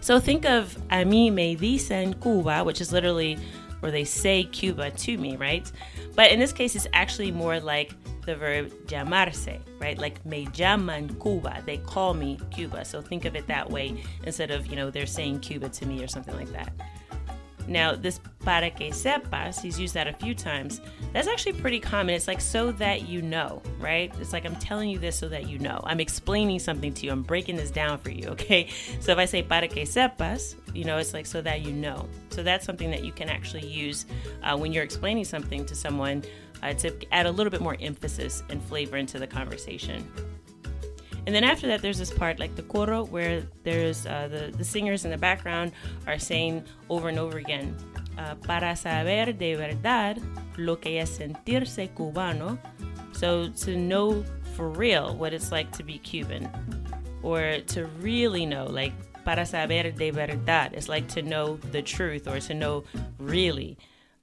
So 0.00 0.18
think 0.18 0.44
of 0.44 0.76
a 0.90 1.04
mí 1.04 1.32
me 1.32 1.56
dicen 1.56 2.20
Cuba, 2.20 2.64
which 2.64 2.80
is 2.80 2.92
literally 2.92 3.38
where 3.80 3.92
they 3.92 4.04
say 4.04 4.44
Cuba 4.44 4.90
to 4.90 5.18
me, 5.18 5.36
right? 5.36 5.70
But 6.14 6.30
in 6.30 6.38
this 6.38 6.52
case, 6.52 6.74
it's 6.74 6.86
actually 6.94 7.30
more 7.32 7.60
like 7.60 7.92
the 8.24 8.34
verb 8.34 8.72
llamarse, 8.86 9.60
right? 9.78 9.98
Like 9.98 10.24
me 10.24 10.46
llaman 10.46 11.20
Cuba. 11.20 11.62
They 11.66 11.78
call 11.78 12.14
me 12.14 12.38
Cuba. 12.50 12.84
So 12.84 13.02
think 13.02 13.26
of 13.26 13.36
it 13.36 13.46
that 13.46 13.68
way 13.68 14.02
instead 14.24 14.50
of, 14.50 14.66
you 14.66 14.76
know, 14.76 14.90
they're 14.90 15.06
saying 15.06 15.40
Cuba 15.40 15.68
to 15.68 15.86
me 15.86 16.02
or 16.02 16.08
something 16.08 16.34
like 16.34 16.50
that. 16.52 16.72
Now, 17.66 17.94
this 17.94 18.20
para 18.40 18.70
que 18.70 18.90
sepas, 18.90 19.60
he's 19.60 19.80
used 19.80 19.94
that 19.94 20.06
a 20.06 20.12
few 20.12 20.34
times. 20.34 20.80
That's 21.12 21.28
actually 21.28 21.54
pretty 21.54 21.80
common. 21.80 22.14
It's 22.14 22.28
like 22.28 22.40
so 22.40 22.72
that 22.72 23.08
you 23.08 23.22
know, 23.22 23.62
right? 23.78 24.12
It's 24.20 24.32
like 24.32 24.44
I'm 24.44 24.56
telling 24.56 24.90
you 24.90 24.98
this 24.98 25.18
so 25.18 25.28
that 25.28 25.48
you 25.48 25.58
know. 25.58 25.80
I'm 25.84 26.00
explaining 26.00 26.58
something 26.58 26.92
to 26.94 27.06
you. 27.06 27.12
I'm 27.12 27.22
breaking 27.22 27.56
this 27.56 27.70
down 27.70 27.98
for 27.98 28.10
you, 28.10 28.28
okay? 28.30 28.68
So 29.00 29.12
if 29.12 29.18
I 29.18 29.24
say 29.24 29.42
para 29.42 29.68
que 29.68 29.84
sepas, 29.84 30.56
you 30.74 30.84
know, 30.84 30.98
it's 30.98 31.14
like 31.14 31.26
so 31.26 31.40
that 31.42 31.62
you 31.62 31.72
know. 31.72 32.08
So 32.30 32.42
that's 32.42 32.66
something 32.66 32.90
that 32.90 33.04
you 33.04 33.12
can 33.12 33.28
actually 33.28 33.66
use 33.66 34.06
uh, 34.42 34.56
when 34.56 34.72
you're 34.72 34.84
explaining 34.84 35.24
something 35.24 35.64
to 35.66 35.74
someone 35.74 36.22
uh, 36.62 36.72
to 36.74 36.92
add 37.12 37.26
a 37.26 37.30
little 37.30 37.50
bit 37.50 37.60
more 37.60 37.76
emphasis 37.80 38.42
and 38.48 38.62
flavor 38.62 38.96
into 38.96 39.18
the 39.18 39.26
conversation. 39.26 40.06
And 41.26 41.34
then 41.34 41.44
after 41.44 41.66
that, 41.68 41.80
there's 41.80 41.98
this 41.98 42.12
part 42.12 42.38
like 42.38 42.54
the 42.54 42.62
coro 42.62 43.04
where 43.04 43.42
there's 43.62 44.06
uh, 44.06 44.28
the, 44.28 44.54
the 44.56 44.64
singers 44.64 45.04
in 45.04 45.10
the 45.10 45.16
background 45.16 45.72
are 46.06 46.18
saying 46.18 46.64
over 46.90 47.08
and 47.08 47.18
over 47.18 47.38
again, 47.38 47.74
uh, 48.18 48.34
para 48.34 48.76
saber 48.76 49.32
de 49.32 49.54
verdad 49.54 50.22
lo 50.58 50.76
que 50.76 51.00
es 51.00 51.18
sentirse 51.18 51.88
cubano. 51.94 52.58
So 53.12 53.48
to 53.48 53.76
know 53.76 54.22
for 54.54 54.68
real 54.68 55.16
what 55.16 55.32
it's 55.32 55.50
like 55.50 55.72
to 55.72 55.82
be 55.82 55.98
Cuban, 55.98 56.48
or 57.22 57.58
to 57.68 57.86
really 58.00 58.44
know, 58.44 58.66
like 58.66 58.92
para 59.24 59.46
saber 59.46 59.90
de 59.96 60.10
verdad, 60.10 60.74
it's 60.74 60.88
like 60.90 61.08
to 61.08 61.22
know 61.22 61.56
the 61.72 61.80
truth 61.80 62.28
or 62.28 62.38
to 62.40 62.54
know 62.54 62.84
really 63.18 63.78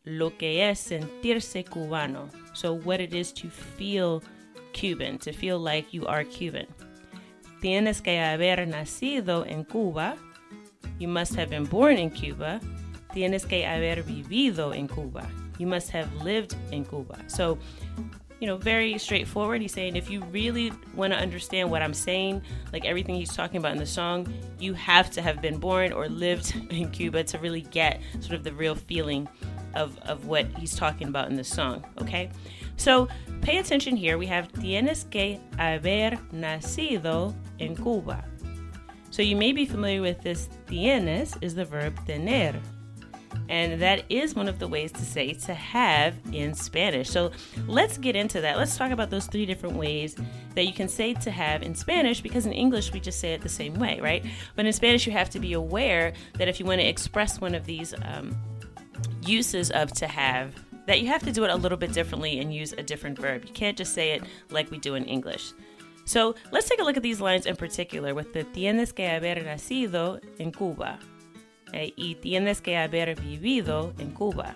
lo 0.06 0.30
que 0.30 0.62
es 0.62 0.88
sentirse 0.88 1.66
cubano. 1.68 2.30
So 2.54 2.74
what 2.74 3.02
it 3.02 3.16
is 3.16 3.32
to 3.34 3.50
feel 3.50 4.22
Cuban, 4.74 5.18
to 5.20 5.32
feel 5.32 5.58
like 5.60 5.94
you 5.94 6.06
are 6.06 6.24
Cuban. 6.24 6.68
Tienes 7.62 8.02
que 8.02 8.20
haber 8.20 8.68
nacido 8.68 9.46
en 9.48 9.64
Cuba. 9.64 10.18
You 10.98 11.08
must 11.08 11.36
have 11.36 11.50
been 11.50 11.66
born 11.66 11.98
in 11.98 12.10
Cuba. 12.10 12.60
Tienes 13.14 13.48
que 13.48 13.64
haber 13.66 14.04
vivido 14.04 14.76
en 14.76 14.88
Cuba. 14.88 15.28
You 15.60 15.68
must 15.68 15.92
have 15.92 16.12
lived 16.24 16.56
in 16.72 16.84
Cuba. 16.84 17.18
So, 17.28 17.60
you 18.40 18.48
know, 18.48 18.58
very 18.58 18.98
straightforward. 18.98 19.62
He's 19.62 19.74
saying 19.74 19.96
if 19.96 20.10
you 20.10 20.24
really 20.32 20.74
want 20.96 21.14
to 21.14 21.20
understand 21.20 21.70
what 21.70 21.84
I'm 21.84 21.94
saying, 21.94 22.42
like 22.74 22.84
everything 22.84 23.14
he's 23.14 23.36
talking 23.36 23.58
about 23.58 23.74
in 23.74 23.78
the 23.78 23.86
song, 23.86 24.34
you 24.58 24.74
have 24.74 25.12
to 25.12 25.22
have 25.22 25.40
been 25.40 25.60
born 25.60 25.94
or 25.94 26.10
lived 26.10 26.56
in 26.72 26.90
Cuba 26.90 27.24
to 27.26 27.38
really 27.38 27.62
get 27.62 28.02
sort 28.22 28.34
of 28.34 28.44
the 28.44 28.54
real 28.54 28.74
feeling 28.74 29.30
of, 29.76 29.98
of 30.00 30.26
what 30.26 30.48
he's 30.58 30.76
talking 30.76 31.08
about 31.08 31.30
in 31.30 31.36
the 31.36 31.44
song, 31.44 31.86
okay? 32.02 32.32
So 32.82 33.08
pay 33.42 33.60
attention 33.60 33.96
here. 33.96 34.18
We 34.18 34.26
have 34.26 34.52
tienes 34.54 35.08
que 35.12 35.40
haber 35.60 36.18
nacido 36.34 37.36
en 37.60 37.76
Cuba. 37.76 38.26
So 39.12 39.22
you 39.22 39.36
may 39.36 39.52
be 39.52 39.68
familiar 39.68 40.02
with 40.02 40.20
this 40.24 40.50
tienes 40.66 41.38
is 41.44 41.54
the 41.54 41.64
verb 41.64 41.96
tener. 42.08 42.60
And 43.50 43.80
that 43.84 44.04
is 44.10 44.34
one 44.34 44.48
of 44.48 44.58
the 44.58 44.68
ways 44.68 44.92
to 44.94 45.06
say 45.06 45.34
to 45.34 45.54
have 45.54 46.16
in 46.32 46.56
Spanish. 46.56 47.08
So 47.08 47.30
let's 47.68 48.00
get 48.00 48.16
into 48.16 48.42
that. 48.42 48.58
Let's 48.58 48.76
talk 48.76 48.90
about 48.90 49.12
those 49.12 49.28
three 49.28 49.46
different 49.46 49.76
ways 49.76 50.16
that 50.56 50.66
you 50.66 50.74
can 50.74 50.88
say 50.88 51.14
to 51.14 51.30
have 51.30 51.62
in 51.62 51.76
Spanish 51.76 52.20
because 52.22 52.48
in 52.48 52.52
English 52.52 52.92
we 52.94 53.00
just 53.00 53.20
say 53.20 53.34
it 53.34 53.42
the 53.42 53.50
same 53.50 53.76
way, 53.76 54.00
right? 54.02 54.26
But 54.56 54.66
in 54.66 54.74
Spanish 54.74 55.06
you 55.06 55.14
have 55.14 55.30
to 55.32 55.40
be 55.40 55.54
aware 55.54 56.14
that 56.40 56.48
if 56.48 56.60
you 56.60 56.66
want 56.66 56.82
to 56.82 56.88
express 56.88 57.40
one 57.40 57.54
of 57.54 57.68
these 57.68 57.94
um, 58.02 58.36
uses 59.24 59.70
of 59.70 59.92
to 59.94 60.08
have, 60.08 60.56
that 60.92 61.00
you 61.00 61.08
have 61.08 61.24
to 61.24 61.32
do 61.32 61.46
it 61.46 61.50
a 61.50 61.56
little 61.56 61.78
bit 61.78 61.94
differently 61.94 62.40
and 62.40 62.54
use 62.54 62.74
a 62.74 62.84
different 62.84 63.18
verb. 63.18 63.46
You 63.46 63.54
can't 63.54 63.78
just 63.78 63.94
say 63.94 64.12
it 64.12 64.24
like 64.50 64.70
we 64.70 64.78
do 64.78 64.96
in 64.96 65.06
English. 65.06 65.54
So 66.04 66.36
let's 66.52 66.68
take 66.68 66.82
a 66.82 66.84
look 66.84 66.98
at 66.98 67.04
these 67.04 67.22
lines 67.22 67.46
in 67.46 67.56
particular 67.56 68.14
with 68.14 68.34
the 68.34 68.44
tienes 68.44 68.94
que 68.94 69.06
haber 69.06 69.42
nacido 69.42 70.20
en 70.38 70.52
Cuba 70.52 71.00
eh, 71.74 71.92
y 71.98 72.18
tienes 72.22 72.62
que 72.62 72.74
haber 72.74 73.16
vivido 73.16 73.98
en 74.02 74.14
Cuba. 74.14 74.54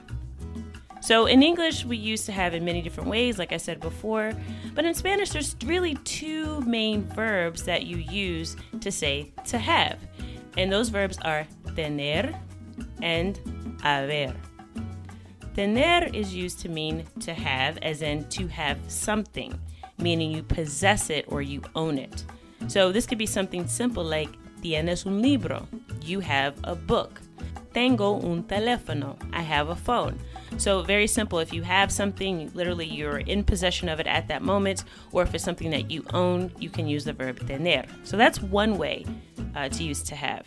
So 1.00 1.26
in 1.26 1.42
English, 1.42 1.86
we 1.86 1.96
used 1.96 2.26
to 2.26 2.34
have 2.34 2.54
in 2.54 2.66
many 2.66 2.82
different 2.82 3.10
ways, 3.10 3.40
like 3.40 3.54
I 3.54 3.58
said 3.58 3.80
before, 3.80 4.34
but 4.74 4.84
in 4.84 4.94
Spanish, 4.94 5.30
there's 5.30 5.56
really 5.64 5.96
two 6.04 6.60
main 6.62 7.04
verbs 7.04 7.64
that 7.64 7.86
you 7.86 7.96
use 7.96 8.58
to 8.82 8.92
say 8.92 9.32
to 9.46 9.58
have. 9.58 10.00
And 10.58 10.70
those 10.70 10.90
verbs 10.90 11.18
are 11.24 11.48
tener 11.78 12.38
and 13.02 13.40
haber. 13.82 14.36
Tener 15.56 16.10
is 16.14 16.36
used 16.36 16.60
to 16.60 16.70
mean 16.70 17.06
to 17.22 17.34
have, 17.34 17.78
as 17.78 18.02
in 18.02 18.26
to 18.26 18.46
have 18.48 18.78
something, 18.90 19.58
meaning 19.98 20.30
you 20.30 20.44
possess 20.44 21.10
it 21.10 21.24
or 21.30 21.42
you 21.42 21.62
own 21.76 21.98
it. 21.98 22.26
So 22.68 22.92
this 22.92 23.06
could 23.06 23.18
be 23.18 23.26
something 23.26 23.66
simple 23.66 24.04
like 24.04 24.30
tienes 24.62 25.06
un 25.06 25.22
libro, 25.22 25.66
you 26.02 26.20
have 26.20 26.56
a 26.66 26.76
book. 26.76 27.22
Tengo 27.74 28.16
un 28.16 28.44
teléfono, 28.44 29.18
I 29.32 29.42
have 29.44 29.70
a 29.70 29.76
phone. 29.76 30.20
So 30.58 30.82
very 30.82 31.08
simple. 31.08 31.40
If 31.40 31.54
you 31.54 31.62
have 31.64 31.90
something, 31.90 32.52
literally 32.54 32.86
you're 32.86 33.20
in 33.20 33.44
possession 33.44 33.88
of 33.88 34.02
it 34.02 34.08
at 34.08 34.28
that 34.28 34.42
moment, 34.42 34.84
or 35.14 35.24
if 35.24 35.34
it's 35.34 35.44
something 35.44 35.70
that 35.72 35.90
you 35.90 36.04
own, 36.14 36.52
you 36.60 36.70
can 36.70 36.86
use 36.86 37.06
the 37.06 37.14
verb 37.14 37.48
tener. 37.48 37.86
So 38.04 38.18
that's 38.18 38.42
one 38.42 38.78
way 38.78 39.06
uh, 39.56 39.70
to 39.70 39.84
use 39.84 40.04
to 40.04 40.16
have. 40.16 40.46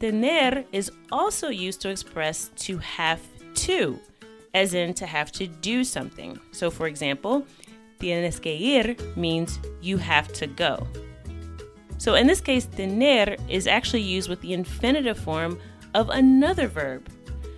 tener 0.00 0.64
is 0.72 0.90
also 1.12 1.48
used 1.48 1.80
to 1.82 1.90
express 1.90 2.50
to 2.56 2.78
have 2.78 3.20
to, 3.54 3.98
as 4.54 4.74
in 4.74 4.94
to 4.94 5.06
have 5.06 5.32
to 5.32 5.46
do 5.46 5.84
something. 5.84 6.38
So, 6.52 6.70
for 6.70 6.86
example, 6.86 7.46
tienes 7.98 8.40
que 8.40 8.52
ir 8.52 8.96
means 9.16 9.58
you 9.80 9.96
have 9.98 10.32
to 10.34 10.46
go. 10.46 10.86
So, 11.98 12.14
in 12.14 12.26
this 12.26 12.40
case, 12.40 12.66
tener 12.66 13.36
is 13.48 13.66
actually 13.66 14.02
used 14.02 14.28
with 14.28 14.40
the 14.40 14.52
infinitive 14.52 15.18
form 15.18 15.58
of 15.94 16.10
another 16.10 16.68
verb. 16.68 17.08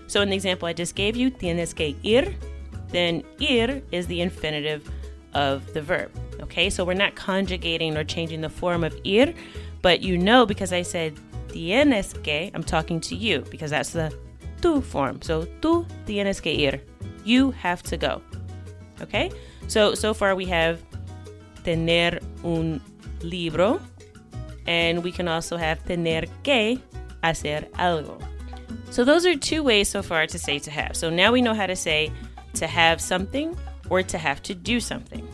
So, 0.07 0.21
in 0.21 0.31
the 0.31 0.37
example 0.37 0.69
I 0.69 0.73
just 0.73 0.95
gave 0.95 1.17
you, 1.17 1.31
tienes 1.31 1.75
que 1.75 1.97
ir, 2.03 2.35
then 2.91 3.23
ir 3.41 3.83
is 3.93 4.07
the 4.07 4.21
infinitive 4.21 4.91
of 5.35 5.73
the 5.75 5.83
verb. 5.83 6.11
Okay, 6.41 6.71
so 6.71 6.85
we're 6.85 6.95
not 6.95 7.15
conjugating 7.15 7.97
or 7.97 8.05
changing 8.05 8.41
the 8.41 8.49
form 8.49 8.85
of 8.85 8.95
ir, 9.05 9.35
but 9.83 10.01
you 10.01 10.17
know 10.17 10.47
because 10.47 10.73
I 10.73 10.83
said 10.83 11.15
tienes 11.49 12.15
que, 12.23 12.51
I'm 12.55 12.63
talking 12.63 13.01
to 13.03 13.17
you 13.17 13.41
because 13.51 13.71
that's 13.71 13.91
the 13.91 14.17
tu 14.61 14.81
form. 14.81 15.21
So 15.23 15.47
tú 15.61 15.87
tienes 16.07 16.41
que 16.43 16.53
ir. 16.53 16.81
You 17.25 17.51
have 17.53 17.83
to 17.85 17.97
go. 17.97 18.23
Okay, 19.03 19.31
so 19.69 19.95
so 19.95 20.15
far 20.15 20.35
we 20.35 20.47
have 20.47 20.81
tener 21.65 22.21
un 22.45 22.81
libro, 23.23 23.81
and 24.67 25.03
we 25.03 25.13
can 25.13 25.29
also 25.29 25.57
have 25.57 25.85
tener 25.85 26.25
que 26.43 26.81
hacer 27.23 27.69
algo. 27.73 28.23
So 28.91 29.05
those 29.05 29.27
are 29.27 29.37
two 29.37 29.63
ways 29.63 29.89
so 29.89 30.03
far 30.03 30.27
to 30.27 30.39
say 30.39 30.59
to 30.61 30.71
have. 30.71 30.97
So 30.97 31.11
now 31.11 31.33
we 31.33 31.43
know 31.43 31.55
how 31.55 31.67
to 31.67 31.77
say 31.77 32.11
to 32.55 32.67
have 32.67 33.01
something 33.01 33.57
or 33.91 34.03
to 34.03 34.19
have 34.19 34.43
to 34.45 34.55
do 34.55 34.81
something. 34.81 35.27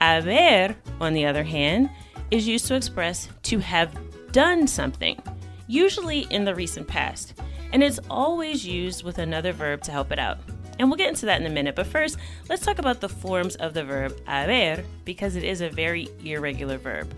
Haber, 0.00 0.76
on 1.00 1.12
the 1.12 1.26
other 1.26 1.42
hand, 1.42 1.90
is 2.30 2.46
used 2.46 2.66
to 2.68 2.74
express 2.74 3.28
to 3.44 3.58
have 3.58 3.96
done 4.32 4.66
something, 4.66 5.20
usually 5.66 6.20
in 6.30 6.44
the 6.44 6.54
recent 6.54 6.86
past, 6.86 7.34
and 7.72 7.82
it's 7.82 8.00
always 8.10 8.66
used 8.66 9.02
with 9.02 9.18
another 9.18 9.52
verb 9.52 9.82
to 9.82 9.92
help 9.92 10.12
it 10.12 10.18
out. 10.18 10.38
And 10.78 10.88
we'll 10.88 10.98
get 10.98 11.08
into 11.08 11.26
that 11.26 11.40
in 11.40 11.46
a 11.46 11.50
minute, 11.50 11.74
but 11.74 11.86
first, 11.86 12.18
let's 12.48 12.64
talk 12.64 12.78
about 12.78 13.00
the 13.00 13.08
forms 13.08 13.56
of 13.56 13.72
the 13.72 13.84
verb 13.84 14.18
haber 14.26 14.84
because 15.04 15.36
it 15.36 15.44
is 15.44 15.60
a 15.60 15.70
very 15.70 16.08
irregular 16.24 16.78
verb. 16.78 17.12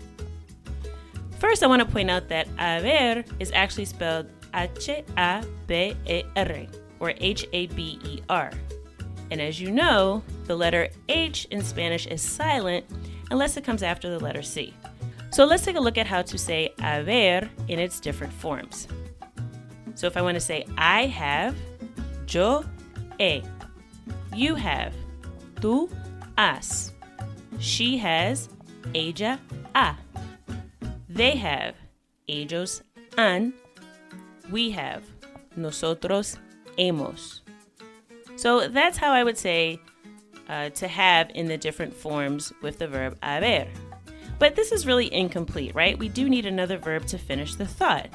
First, 1.39 1.63
I 1.63 1.67
want 1.67 1.81
to 1.81 1.87
point 1.87 2.09
out 2.09 2.29
that 2.29 2.47
haber 2.57 3.23
is 3.39 3.51
actually 3.53 3.85
spelled 3.85 4.27
H 4.53 4.89
A 4.89 5.43
B 5.67 5.95
E 6.07 6.23
R 6.35 6.65
or 6.99 7.13
H 7.17 7.45
A 7.53 7.67
B 7.67 7.99
E 8.03 8.21
R. 8.29 8.51
And 9.31 9.41
as 9.41 9.61
you 9.61 9.71
know, 9.71 10.23
the 10.45 10.55
letter 10.55 10.89
H 11.07 11.45
in 11.51 11.61
Spanish 11.63 12.07
is 12.07 12.21
silent 12.21 12.85
unless 13.31 13.57
it 13.57 13.63
comes 13.63 13.83
after 13.83 14.09
the 14.09 14.19
letter 14.19 14.41
C. 14.41 14.73
So 15.31 15.45
let's 15.45 15.63
take 15.63 15.75
a 15.75 15.79
look 15.79 15.97
at 15.97 16.07
how 16.07 16.23
to 16.23 16.37
say 16.37 16.73
haber 16.79 17.49
in 17.67 17.79
its 17.79 17.99
different 17.99 18.33
forms. 18.33 18.87
So 19.99 20.07
if 20.07 20.15
I 20.15 20.21
want 20.21 20.35
to 20.35 20.39
say 20.39 20.65
I 20.77 21.07
have, 21.07 21.57
yo 22.25 22.63
he. 23.17 23.43
You 24.33 24.55
have, 24.55 24.93
tú 25.55 25.91
has. 26.37 26.93
She 27.59 27.97
has, 27.97 28.47
ella 28.95 29.37
ha. 29.75 29.97
They 31.09 31.35
have, 31.35 31.75
ellos 32.29 32.81
han. 33.17 33.53
We 34.49 34.71
have, 34.71 35.03
nosotros 35.57 36.37
hemos. 36.77 37.41
So 38.37 38.69
that's 38.69 38.97
how 38.97 39.11
I 39.11 39.25
would 39.25 39.37
say 39.37 39.81
uh, 40.47 40.69
to 40.69 40.87
have 40.87 41.29
in 41.35 41.47
the 41.47 41.57
different 41.57 41.93
forms 41.93 42.53
with 42.61 42.79
the 42.79 42.87
verb 42.87 43.17
haber. 43.21 43.67
But 44.39 44.55
this 44.55 44.71
is 44.71 44.87
really 44.87 45.13
incomplete, 45.13 45.75
right? 45.75 45.99
We 45.99 46.07
do 46.07 46.29
need 46.29 46.45
another 46.45 46.77
verb 46.77 47.05
to 47.07 47.17
finish 47.17 47.55
the 47.55 47.65
thought. 47.65 48.07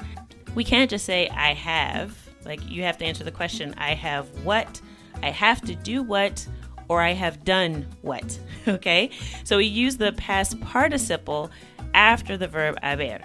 We 0.55 0.63
can't 0.63 0.89
just 0.89 1.05
say 1.05 1.27
I 1.29 1.53
have. 1.53 2.17
Like 2.45 2.67
you 2.67 2.83
have 2.83 2.97
to 2.99 3.05
answer 3.05 3.23
the 3.23 3.31
question 3.31 3.73
I 3.77 3.93
have 3.93 4.27
what, 4.43 4.81
I 5.21 5.29
have 5.29 5.61
to 5.61 5.75
do 5.75 6.01
what, 6.01 6.47
or 6.87 7.01
I 7.01 7.11
have 7.11 7.43
done 7.43 7.85
what. 8.01 8.39
Okay? 8.67 9.11
So 9.43 9.57
we 9.57 9.65
use 9.65 9.97
the 9.97 10.13
past 10.13 10.59
participle 10.59 11.51
after 11.93 12.35
the 12.35 12.47
verb 12.47 12.79
haber. 12.81 13.23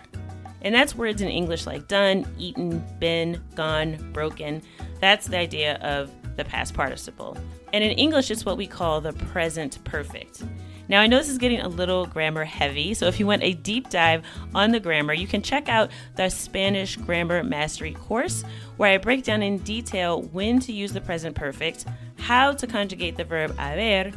And 0.60 0.74
that's 0.74 0.94
words 0.94 1.22
in 1.22 1.28
English 1.28 1.66
like 1.66 1.88
done, 1.88 2.26
eaten, 2.36 2.84
been, 2.98 3.42
gone, 3.54 3.96
broken. 4.12 4.60
That's 5.00 5.28
the 5.28 5.38
idea 5.38 5.76
of 5.76 6.10
the 6.36 6.44
past 6.44 6.74
participle. 6.74 7.38
And 7.72 7.82
in 7.82 7.92
English, 7.92 8.30
it's 8.30 8.44
what 8.44 8.58
we 8.58 8.66
call 8.66 9.00
the 9.00 9.14
present 9.14 9.82
perfect. 9.84 10.42
Now, 10.90 11.00
I 11.00 11.06
know 11.06 11.18
this 11.18 11.28
is 11.28 11.38
getting 11.38 11.60
a 11.60 11.68
little 11.68 12.04
grammar 12.04 12.44
heavy, 12.44 12.94
so 12.94 13.06
if 13.06 13.20
you 13.20 13.26
want 13.28 13.44
a 13.44 13.52
deep 13.52 13.90
dive 13.90 14.24
on 14.56 14.72
the 14.72 14.80
grammar, 14.80 15.14
you 15.14 15.28
can 15.28 15.40
check 15.40 15.68
out 15.68 15.88
the 16.16 16.28
Spanish 16.28 16.96
Grammar 16.96 17.44
Mastery 17.44 17.94
course, 17.94 18.42
where 18.76 18.90
I 18.90 18.98
break 18.98 19.22
down 19.22 19.40
in 19.40 19.58
detail 19.58 20.20
when 20.20 20.58
to 20.58 20.72
use 20.72 20.92
the 20.92 21.00
present 21.00 21.36
perfect, 21.36 21.84
how 22.18 22.50
to 22.50 22.66
conjugate 22.66 23.16
the 23.16 23.22
verb 23.22 23.56
haber, 23.56 24.10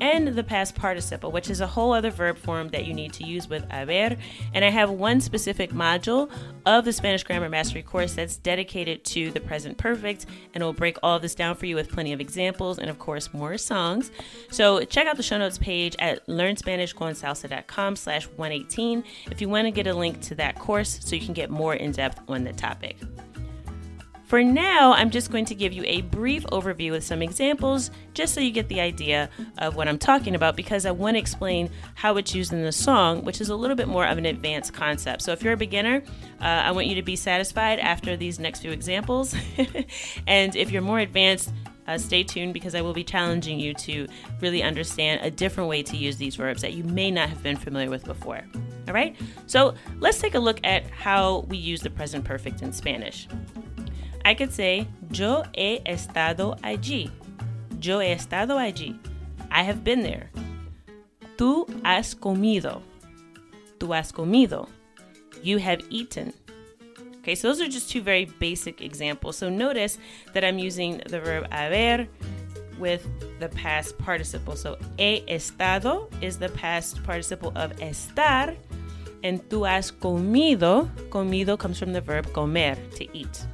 and 0.00 0.28
the 0.28 0.44
past 0.44 0.74
participle, 0.74 1.30
which 1.30 1.50
is 1.50 1.60
a 1.60 1.66
whole 1.66 1.92
other 1.92 2.10
verb 2.10 2.38
form 2.38 2.68
that 2.68 2.86
you 2.86 2.94
need 2.94 3.12
to 3.14 3.24
use 3.24 3.48
with 3.48 3.68
haber. 3.70 4.16
And 4.54 4.64
I 4.64 4.70
have 4.70 4.90
one 4.90 5.20
specific 5.20 5.70
module 5.70 6.30
of 6.66 6.84
the 6.84 6.92
Spanish 6.92 7.24
Grammar 7.24 7.48
Mastery 7.48 7.82
course 7.82 8.14
that's 8.14 8.36
dedicated 8.36 9.04
to 9.06 9.30
the 9.30 9.40
present 9.40 9.78
perfect, 9.78 10.26
and 10.54 10.62
it 10.62 10.64
will 10.64 10.72
break 10.72 10.98
all 11.02 11.18
this 11.18 11.34
down 11.34 11.54
for 11.54 11.66
you 11.66 11.74
with 11.74 11.90
plenty 11.90 12.12
of 12.12 12.20
examples 12.20 12.78
and, 12.78 12.90
of 12.90 12.98
course, 12.98 13.32
more 13.32 13.58
songs. 13.58 14.10
So 14.50 14.84
check 14.84 15.06
out 15.06 15.16
the 15.16 15.22
show 15.22 15.38
notes 15.38 15.58
page 15.58 15.96
at 15.98 16.26
learnspanishconsalsa.com 16.26 17.96
slash 17.96 18.26
118 18.36 19.04
if 19.30 19.40
you 19.40 19.48
want 19.48 19.66
to 19.66 19.70
get 19.70 19.86
a 19.86 19.94
link 19.94 20.20
to 20.22 20.34
that 20.36 20.58
course 20.58 21.00
so 21.02 21.16
you 21.16 21.24
can 21.24 21.34
get 21.34 21.50
more 21.50 21.74
in 21.74 21.92
depth 21.92 22.20
on 22.28 22.44
the 22.44 22.52
topic. 22.52 22.96
For 24.28 24.44
now, 24.44 24.92
I'm 24.92 25.08
just 25.08 25.32
going 25.32 25.46
to 25.46 25.54
give 25.54 25.72
you 25.72 25.84
a 25.86 26.02
brief 26.02 26.44
overview 26.52 26.90
with 26.90 27.02
some 27.02 27.22
examples 27.22 27.90
just 28.12 28.34
so 28.34 28.42
you 28.42 28.50
get 28.50 28.68
the 28.68 28.78
idea 28.78 29.30
of 29.56 29.74
what 29.74 29.88
I'm 29.88 29.96
talking 29.96 30.34
about 30.34 30.54
because 30.54 30.84
I 30.84 30.90
want 30.90 31.14
to 31.14 31.18
explain 31.18 31.70
how 31.94 32.18
it's 32.18 32.34
used 32.34 32.52
in 32.52 32.62
the 32.62 32.70
song, 32.70 33.24
which 33.24 33.40
is 33.40 33.48
a 33.48 33.56
little 33.56 33.74
bit 33.74 33.88
more 33.88 34.06
of 34.06 34.18
an 34.18 34.26
advanced 34.26 34.74
concept. 34.74 35.22
So 35.22 35.32
if 35.32 35.42
you're 35.42 35.54
a 35.54 35.56
beginner, 35.56 36.02
uh, 36.42 36.44
I 36.44 36.72
want 36.72 36.88
you 36.88 36.94
to 36.96 37.02
be 37.02 37.16
satisfied 37.16 37.78
after 37.78 38.18
these 38.18 38.38
next 38.38 38.60
few 38.60 38.70
examples. 38.70 39.34
and 40.26 40.54
if 40.54 40.70
you're 40.70 40.82
more 40.82 40.98
advanced, 40.98 41.50
uh, 41.86 41.96
stay 41.96 42.22
tuned 42.22 42.52
because 42.52 42.74
I 42.74 42.82
will 42.82 42.92
be 42.92 43.04
challenging 43.04 43.58
you 43.58 43.72
to 43.72 44.08
really 44.42 44.62
understand 44.62 45.22
a 45.22 45.30
different 45.30 45.70
way 45.70 45.82
to 45.84 45.96
use 45.96 46.18
these 46.18 46.36
verbs 46.36 46.60
that 46.60 46.74
you 46.74 46.84
may 46.84 47.10
not 47.10 47.30
have 47.30 47.42
been 47.42 47.56
familiar 47.56 47.88
with 47.88 48.04
before. 48.04 48.42
All 48.88 48.94
right, 48.94 49.16
so 49.46 49.74
let's 50.00 50.20
take 50.20 50.34
a 50.34 50.38
look 50.38 50.60
at 50.64 50.86
how 50.90 51.46
we 51.48 51.56
use 51.56 51.80
the 51.80 51.90
present 51.90 52.26
perfect 52.26 52.60
in 52.60 52.74
Spanish. 52.74 53.26
I 54.28 54.34
could 54.34 54.52
say, 54.52 54.86
Yo 55.10 55.42
he 55.54 55.80
estado 55.86 56.58
allí. 56.62 57.10
Yo 57.80 58.00
he 58.00 58.12
estado 58.12 58.58
allí. 58.58 58.98
I 59.50 59.62
have 59.62 59.82
been 59.82 60.02
there. 60.02 60.28
Tú 61.38 61.66
has 61.82 62.14
comido. 62.14 62.82
Tú 63.78 63.96
has 63.96 64.12
comido. 64.12 64.68
You 65.42 65.56
have 65.56 65.80
eaten. 65.88 66.34
Okay, 67.20 67.34
so 67.34 67.48
those 67.48 67.62
are 67.62 67.68
just 67.68 67.88
two 67.88 68.02
very 68.02 68.26
basic 68.26 68.82
examples. 68.82 69.38
So 69.38 69.48
notice 69.48 69.96
that 70.34 70.44
I'm 70.44 70.58
using 70.58 71.00
the 71.06 71.20
verb 71.20 71.50
haber 71.50 72.06
with 72.78 73.08
the 73.40 73.48
past 73.48 73.96
participle. 73.96 74.56
So 74.56 74.76
he 74.98 75.24
estado 75.26 76.10
is 76.20 76.38
the 76.38 76.50
past 76.50 77.02
participle 77.02 77.52
of 77.56 77.74
estar, 77.78 78.54
and 79.24 79.40
tú 79.48 79.66
has 79.66 79.90
comido. 79.90 80.90
Comido 81.08 81.58
comes 81.58 81.78
from 81.78 81.94
the 81.94 82.02
verb 82.02 82.30
comer, 82.34 82.76
to 82.96 83.16
eat. 83.16 83.46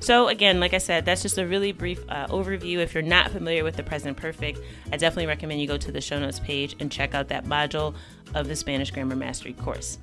So, 0.00 0.28
again, 0.28 0.60
like 0.60 0.74
I 0.74 0.78
said, 0.78 1.04
that's 1.04 1.22
just 1.22 1.38
a 1.38 1.46
really 1.46 1.72
brief 1.72 2.00
uh, 2.08 2.28
overview. 2.28 2.78
If 2.78 2.94
you're 2.94 3.02
not 3.02 3.30
familiar 3.30 3.64
with 3.64 3.76
the 3.76 3.82
present 3.82 4.16
perfect, 4.16 4.60
I 4.92 4.96
definitely 4.96 5.26
recommend 5.26 5.60
you 5.60 5.66
go 5.66 5.76
to 5.76 5.90
the 5.90 6.00
show 6.00 6.18
notes 6.18 6.38
page 6.38 6.76
and 6.78 6.90
check 6.90 7.14
out 7.14 7.28
that 7.28 7.44
module 7.44 7.94
of 8.34 8.46
the 8.46 8.54
Spanish 8.54 8.90
Grammar 8.90 9.16
Mastery 9.16 9.54
course. 9.54 9.98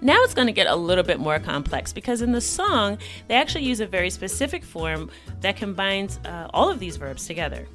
Now 0.00 0.22
it's 0.22 0.34
going 0.34 0.46
to 0.46 0.52
get 0.52 0.68
a 0.68 0.76
little 0.76 1.02
bit 1.02 1.18
more 1.18 1.40
complex 1.40 1.92
because 1.92 2.22
in 2.22 2.30
the 2.32 2.40
song, 2.40 2.98
they 3.26 3.34
actually 3.34 3.64
use 3.64 3.80
a 3.80 3.86
very 3.86 4.10
specific 4.10 4.62
form 4.62 5.10
that 5.40 5.56
combines 5.56 6.20
uh, 6.24 6.48
all 6.54 6.70
of 6.70 6.78
these 6.78 6.96
verbs 6.96 7.26
together. 7.26 7.66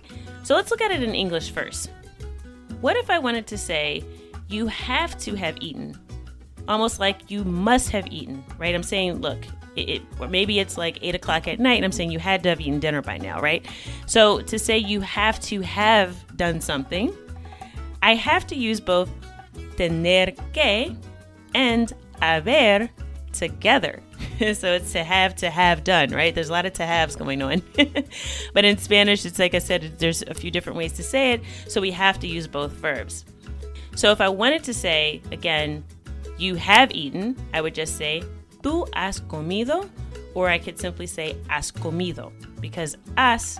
So 0.43 0.55
let's 0.55 0.71
look 0.71 0.81
at 0.81 0.91
it 0.91 1.03
in 1.03 1.15
English 1.15 1.51
first. 1.51 1.89
What 2.81 2.95
if 2.95 3.09
I 3.09 3.19
wanted 3.19 3.47
to 3.47 3.57
say, 3.57 4.03
you 4.47 4.67
have 4.67 5.17
to 5.19 5.35
have 5.35 5.57
eaten? 5.59 5.99
Almost 6.67 6.99
like 6.99 7.29
you 7.29 7.43
must 7.43 7.89
have 7.89 8.07
eaten, 8.07 8.43
right? 8.57 8.73
I'm 8.73 8.83
saying, 8.83 9.19
look, 9.19 9.39
it, 9.75 10.01
or 10.19 10.27
maybe 10.27 10.59
it's 10.59 10.77
like 10.77 10.99
eight 11.01 11.15
o'clock 11.15 11.47
at 11.47 11.59
night 11.59 11.75
and 11.75 11.85
I'm 11.85 11.91
saying 11.91 12.11
you 12.11 12.19
had 12.19 12.43
to 12.43 12.49
have 12.49 12.61
eaten 12.61 12.79
dinner 12.79 13.01
by 13.01 13.17
now, 13.17 13.39
right? 13.39 13.65
So 14.05 14.41
to 14.41 14.59
say 14.59 14.77
you 14.77 15.01
have 15.01 15.39
to 15.41 15.61
have 15.61 16.37
done 16.37 16.61
something, 16.61 17.13
I 18.01 18.15
have 18.15 18.45
to 18.47 18.55
use 18.55 18.79
both 18.79 19.09
tener 19.77 20.31
que 20.53 20.95
and 21.55 21.93
haber 22.21 22.89
together. 23.31 24.01
so 24.53 24.73
it's 24.73 24.91
to 24.93 25.03
have 25.03 25.35
to 25.37 25.49
have 25.49 25.83
done, 25.83 26.11
right? 26.11 26.33
There's 26.33 26.49
a 26.49 26.51
lot 26.51 26.65
of 26.65 26.73
to 26.73 26.85
haves 26.85 27.15
going 27.15 27.41
on. 27.41 27.61
but 28.53 28.65
in 28.65 28.77
Spanish, 28.77 29.25
it's 29.25 29.39
like 29.39 29.53
I 29.53 29.59
said, 29.59 29.99
there's 29.99 30.21
a 30.23 30.33
few 30.33 30.51
different 30.51 30.77
ways 30.77 30.93
to 30.93 31.03
say 31.03 31.33
it. 31.33 31.41
So 31.67 31.81
we 31.81 31.91
have 31.91 32.19
to 32.19 32.27
use 32.27 32.47
both 32.47 32.71
verbs. 32.71 33.25
So 33.95 34.11
if 34.11 34.21
I 34.21 34.29
wanted 34.29 34.63
to 34.65 34.73
say, 34.73 35.21
again, 35.31 35.83
you 36.37 36.55
have 36.55 36.91
eaten, 36.91 37.35
I 37.53 37.61
would 37.61 37.75
just 37.75 37.97
say 37.97 38.23
tú 38.63 38.87
has 38.93 39.19
comido, 39.19 39.87
or 40.33 40.49
I 40.49 40.57
could 40.57 40.79
simply 40.79 41.05
say 41.05 41.35
has 41.47 41.71
comido 41.71 42.31
because 42.59 42.97
has 43.15 43.59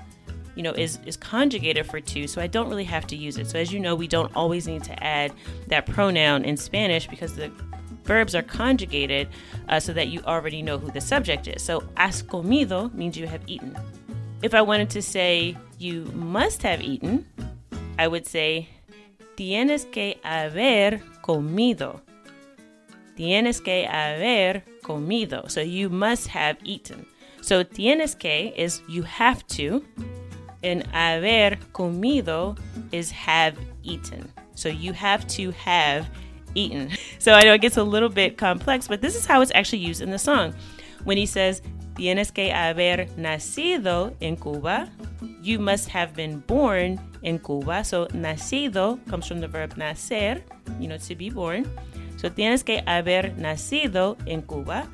you 0.56 0.62
know, 0.62 0.72
is, 0.72 1.00
is 1.06 1.18
conjugated 1.18 1.86
for 1.86 2.00
tú, 2.00 2.30
so 2.30 2.42
I 2.42 2.48
don't 2.48 2.70
really 2.70 2.84
have 2.84 3.08
to 3.08 3.16
use 3.16 3.38
it. 3.38 3.50
So 3.50 3.58
as 3.58 3.72
you 3.72 3.80
know, 3.80 3.96
we 3.96 4.08
don't 4.08 4.32
always 4.36 4.68
need 4.68 4.84
to 4.84 5.04
add 5.04 5.34
that 5.68 5.86
pronoun 5.86 6.46
in 6.46 6.58
Spanish 6.58 7.08
because 7.08 7.36
the 7.36 7.52
verbs 8.04 8.36
are 8.36 8.44
conjugated 8.44 9.30
uh, 9.70 9.80
so 9.80 9.94
that 9.94 10.08
you 10.08 10.22
already 10.26 10.62
know 10.62 10.78
who 10.78 10.92
the 10.92 11.02
subject 11.02 11.48
is. 11.48 11.64
So 11.64 11.84
has 11.98 12.22
comido 12.22 12.94
means 12.94 13.18
you 13.18 13.28
have 13.28 13.42
eaten. 13.48 13.76
If 14.42 14.54
I 14.54 14.62
wanted 14.62 14.90
to 14.92 15.02
say 15.02 15.58
you 15.80 16.06
must 16.14 16.62
have 16.64 16.82
eaten, 16.82 17.26
I 17.98 18.08
would 18.08 18.28
say 18.28 18.70
tienes 19.36 19.90
que 19.92 20.16
haber 20.24 21.02
comido. 21.24 22.02
Tienes 23.16 23.64
que 23.64 23.88
haber 23.88 24.64
comido. 24.84 25.50
So 25.50 25.62
you 25.62 25.90
must 25.90 26.28
have 26.28 26.58
eaten. 26.64 27.06
So 27.42 27.64
tienes 27.64 28.18
que 28.18 28.54
is 28.56 28.82
you 28.88 29.04
have 29.04 29.46
to, 29.48 29.84
and 30.64 30.84
haber 30.94 31.58
comido 31.74 32.58
is 32.92 33.12
have 33.12 33.58
eaten. 33.84 34.32
So 34.56 34.70
you 34.70 34.94
have 34.94 35.28
to 35.28 35.52
have 35.52 36.08
eaten. 36.56 36.90
So 37.20 37.34
I 37.34 37.44
know 37.44 37.54
it 37.54 37.62
gets 37.62 37.78
a 37.78 37.84
little 37.84 38.10
bit 38.10 38.38
complex, 38.38 38.88
but 38.88 39.02
this 39.02 39.16
is 39.16 39.26
how 39.26 39.42
it's 39.42 39.52
actually 39.56 39.80
used 39.80 40.02
in 40.02 40.10
the 40.10 40.20
song. 40.20 40.54
When 41.04 41.18
he 41.18 41.26
says, 41.26 41.62
Tienes 41.96 42.34
que 42.34 42.52
haber 42.52 43.08
nacido 43.18 44.16
en 44.20 44.36
Cuba, 44.36 44.90
you 45.44 45.60
must 45.60 45.90
have 45.90 46.16
been 46.16 46.40
born 46.40 47.00
in 47.22 47.38
Cuba. 47.38 47.84
So 47.84 48.08
nacido 48.08 49.00
comes 49.08 49.28
from 49.28 49.40
the 49.40 49.48
verb 49.48 49.76
nacer, 49.76 50.42
you 50.80 50.88
know, 50.88 50.98
to 50.98 51.16
be 51.16 51.30
born. 51.30 51.70
So 52.24 52.32
tienes 52.32 52.64
que 52.64 52.82
haber 52.86 53.38
nacido 53.38 54.18
en 54.26 54.44
Cuba 54.44 54.88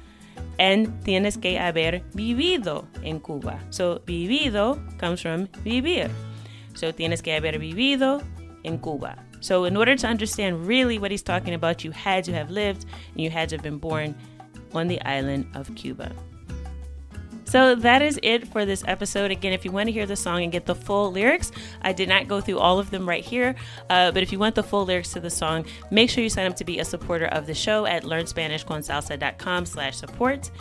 and 0.58 1.04
tienes 1.04 1.38
que 1.38 1.60
haber 1.60 2.02
vivido 2.16 2.88
en 3.04 3.20
Cuba. 3.20 3.60
So 3.70 4.02
vivido 4.08 4.82
comes 4.98 5.22
from 5.22 5.48
vivir. 5.64 6.10
So 6.74 6.92
tienes 6.92 7.22
que 7.22 7.36
haber 7.36 7.60
vivido 7.60 8.24
en 8.64 8.80
Cuba. 8.80 9.16
So 9.42 9.66
in 9.66 9.78
order 9.78 9.96
to 9.96 10.08
understand 10.08 10.66
really 10.66 10.98
what 10.98 11.12
he's 11.12 11.22
talking 11.22 11.54
about, 11.54 11.84
you 11.84 11.92
had 11.92 12.24
to 12.24 12.34
have 12.34 12.50
lived 12.50 12.86
and 13.12 13.22
you 13.22 13.30
had 13.30 13.50
to 13.50 13.58
have 13.58 13.64
been 13.64 13.78
born 13.78 14.16
on 14.74 14.88
the 14.88 15.00
island 15.06 15.46
of 15.54 15.70
Cuba. 15.76 16.12
So 17.50 17.74
that 17.74 18.04
is 18.04 18.20
it 18.22 18.48
for 18.48 18.64
this 18.64 18.84
episode. 18.88 19.32
Again, 19.32 19.54
if 19.54 19.66
you 19.66 19.72
want 19.72 19.88
to 19.88 19.92
hear 19.92 20.06
the 20.06 20.16
song 20.16 20.44
and 20.44 20.52
get 20.52 20.68
the 20.68 20.76
full 20.76 21.12
lyrics, 21.12 21.52
I 21.82 21.94
did 21.94 22.08
not 22.08 22.28
go 22.28 22.40
through 22.42 22.60
all 22.60 22.78
of 22.78 22.92
them 22.92 23.10
right 23.10 23.26
here. 23.26 23.56
Uh, 23.90 24.12
but 24.12 24.22
if 24.22 24.32
you 24.32 24.38
want 24.38 24.54
the 24.54 24.62
full 24.62 24.86
lyrics 24.86 25.14
to 25.14 25.20
the 25.20 25.32
song, 25.32 25.66
make 25.90 26.12
sure 26.12 26.24
you 26.24 26.30
sign 26.30 26.46
up 26.46 26.56
to 26.58 26.64
be 26.64 26.78
a 26.78 26.86
supporter 26.86 27.26
of 27.26 27.48
the 27.48 27.56
show 27.56 27.88
at 27.88 28.04
learnspanishconsalsa.com 28.04 29.66
slash 29.66 29.98
support. 29.98 30.52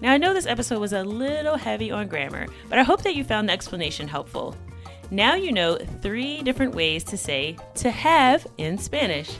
Now, 0.00 0.12
I 0.12 0.18
know 0.18 0.32
this 0.32 0.46
episode 0.46 0.78
was 0.78 0.92
a 0.92 1.02
little 1.02 1.56
heavy 1.56 1.90
on 1.90 2.06
grammar, 2.06 2.46
but 2.68 2.78
I 2.78 2.84
hope 2.84 3.02
that 3.02 3.16
you 3.16 3.24
found 3.24 3.48
the 3.48 3.52
explanation 3.52 4.06
helpful. 4.06 4.54
Now 5.10 5.34
you 5.34 5.50
know 5.50 5.78
three 6.00 6.42
different 6.42 6.76
ways 6.76 7.02
to 7.04 7.16
say 7.16 7.56
to 7.74 7.90
have 7.90 8.46
in 8.56 8.78
Spanish. 8.78 9.36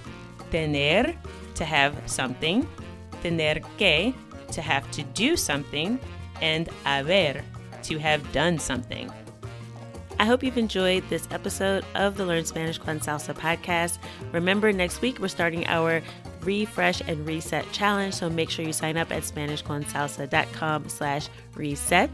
Tener, 0.51 1.15
to 1.55 1.65
have 1.65 1.97
something. 2.07 2.69
Tener 3.23 3.61
que, 3.79 4.13
to 4.51 4.61
have 4.61 4.91
to 4.91 5.05
do 5.05 5.37
something 5.37 6.01
and 6.41 6.69
haber, 6.85 7.43
to 7.85 7.99
have 7.99 8.33
done 8.33 8.59
something. 8.59 9.11
I 10.19 10.27
hope 10.27 10.43
you've 10.43 10.59
enjoyed 10.59 11.03
this 11.09 11.27
episode 11.31 11.83
of 11.95 12.19
the 12.19 12.27
Learn 12.27 12.45
Spanish 12.45 12.77
con 12.77 13.01
Salsa 13.01 13.35
podcast. 13.35 13.99
Remember, 14.33 14.71
next 14.71 15.01
week 15.01 15.19
we're 15.19 15.29
starting 15.29 15.67
our 15.67 16.03
refresh 16.43 17.01
and 17.01 17.27
reset 17.27 17.71
challenge, 17.73 18.15
so 18.15 18.29
make 18.29 18.51
sure 18.51 18.65
you 18.65 18.75
sign 18.75 18.99
up 18.99 19.11
at 19.13 19.23
SpanishConSalsa.com 19.23 20.89
slash 20.91 21.29
reset. 21.55 22.11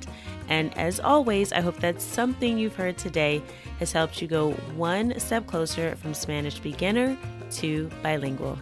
And 0.48 0.76
as 0.78 1.00
always, 1.00 1.52
I 1.52 1.60
hope 1.60 1.78
that 1.80 2.00
something 2.00 2.58
you've 2.58 2.76
heard 2.76 2.96
today 2.96 3.42
has 3.80 3.90
helped 3.90 4.22
you 4.22 4.28
go 4.28 4.52
one 4.76 5.18
step 5.18 5.48
closer 5.48 5.96
from 5.96 6.14
Spanish 6.14 6.60
beginner 6.60 7.18
to 7.52 7.90
bilingual. 8.04 8.56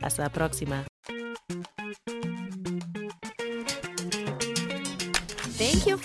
Hasta 0.00 0.22
la 0.22 0.28
próxima. 0.28 0.86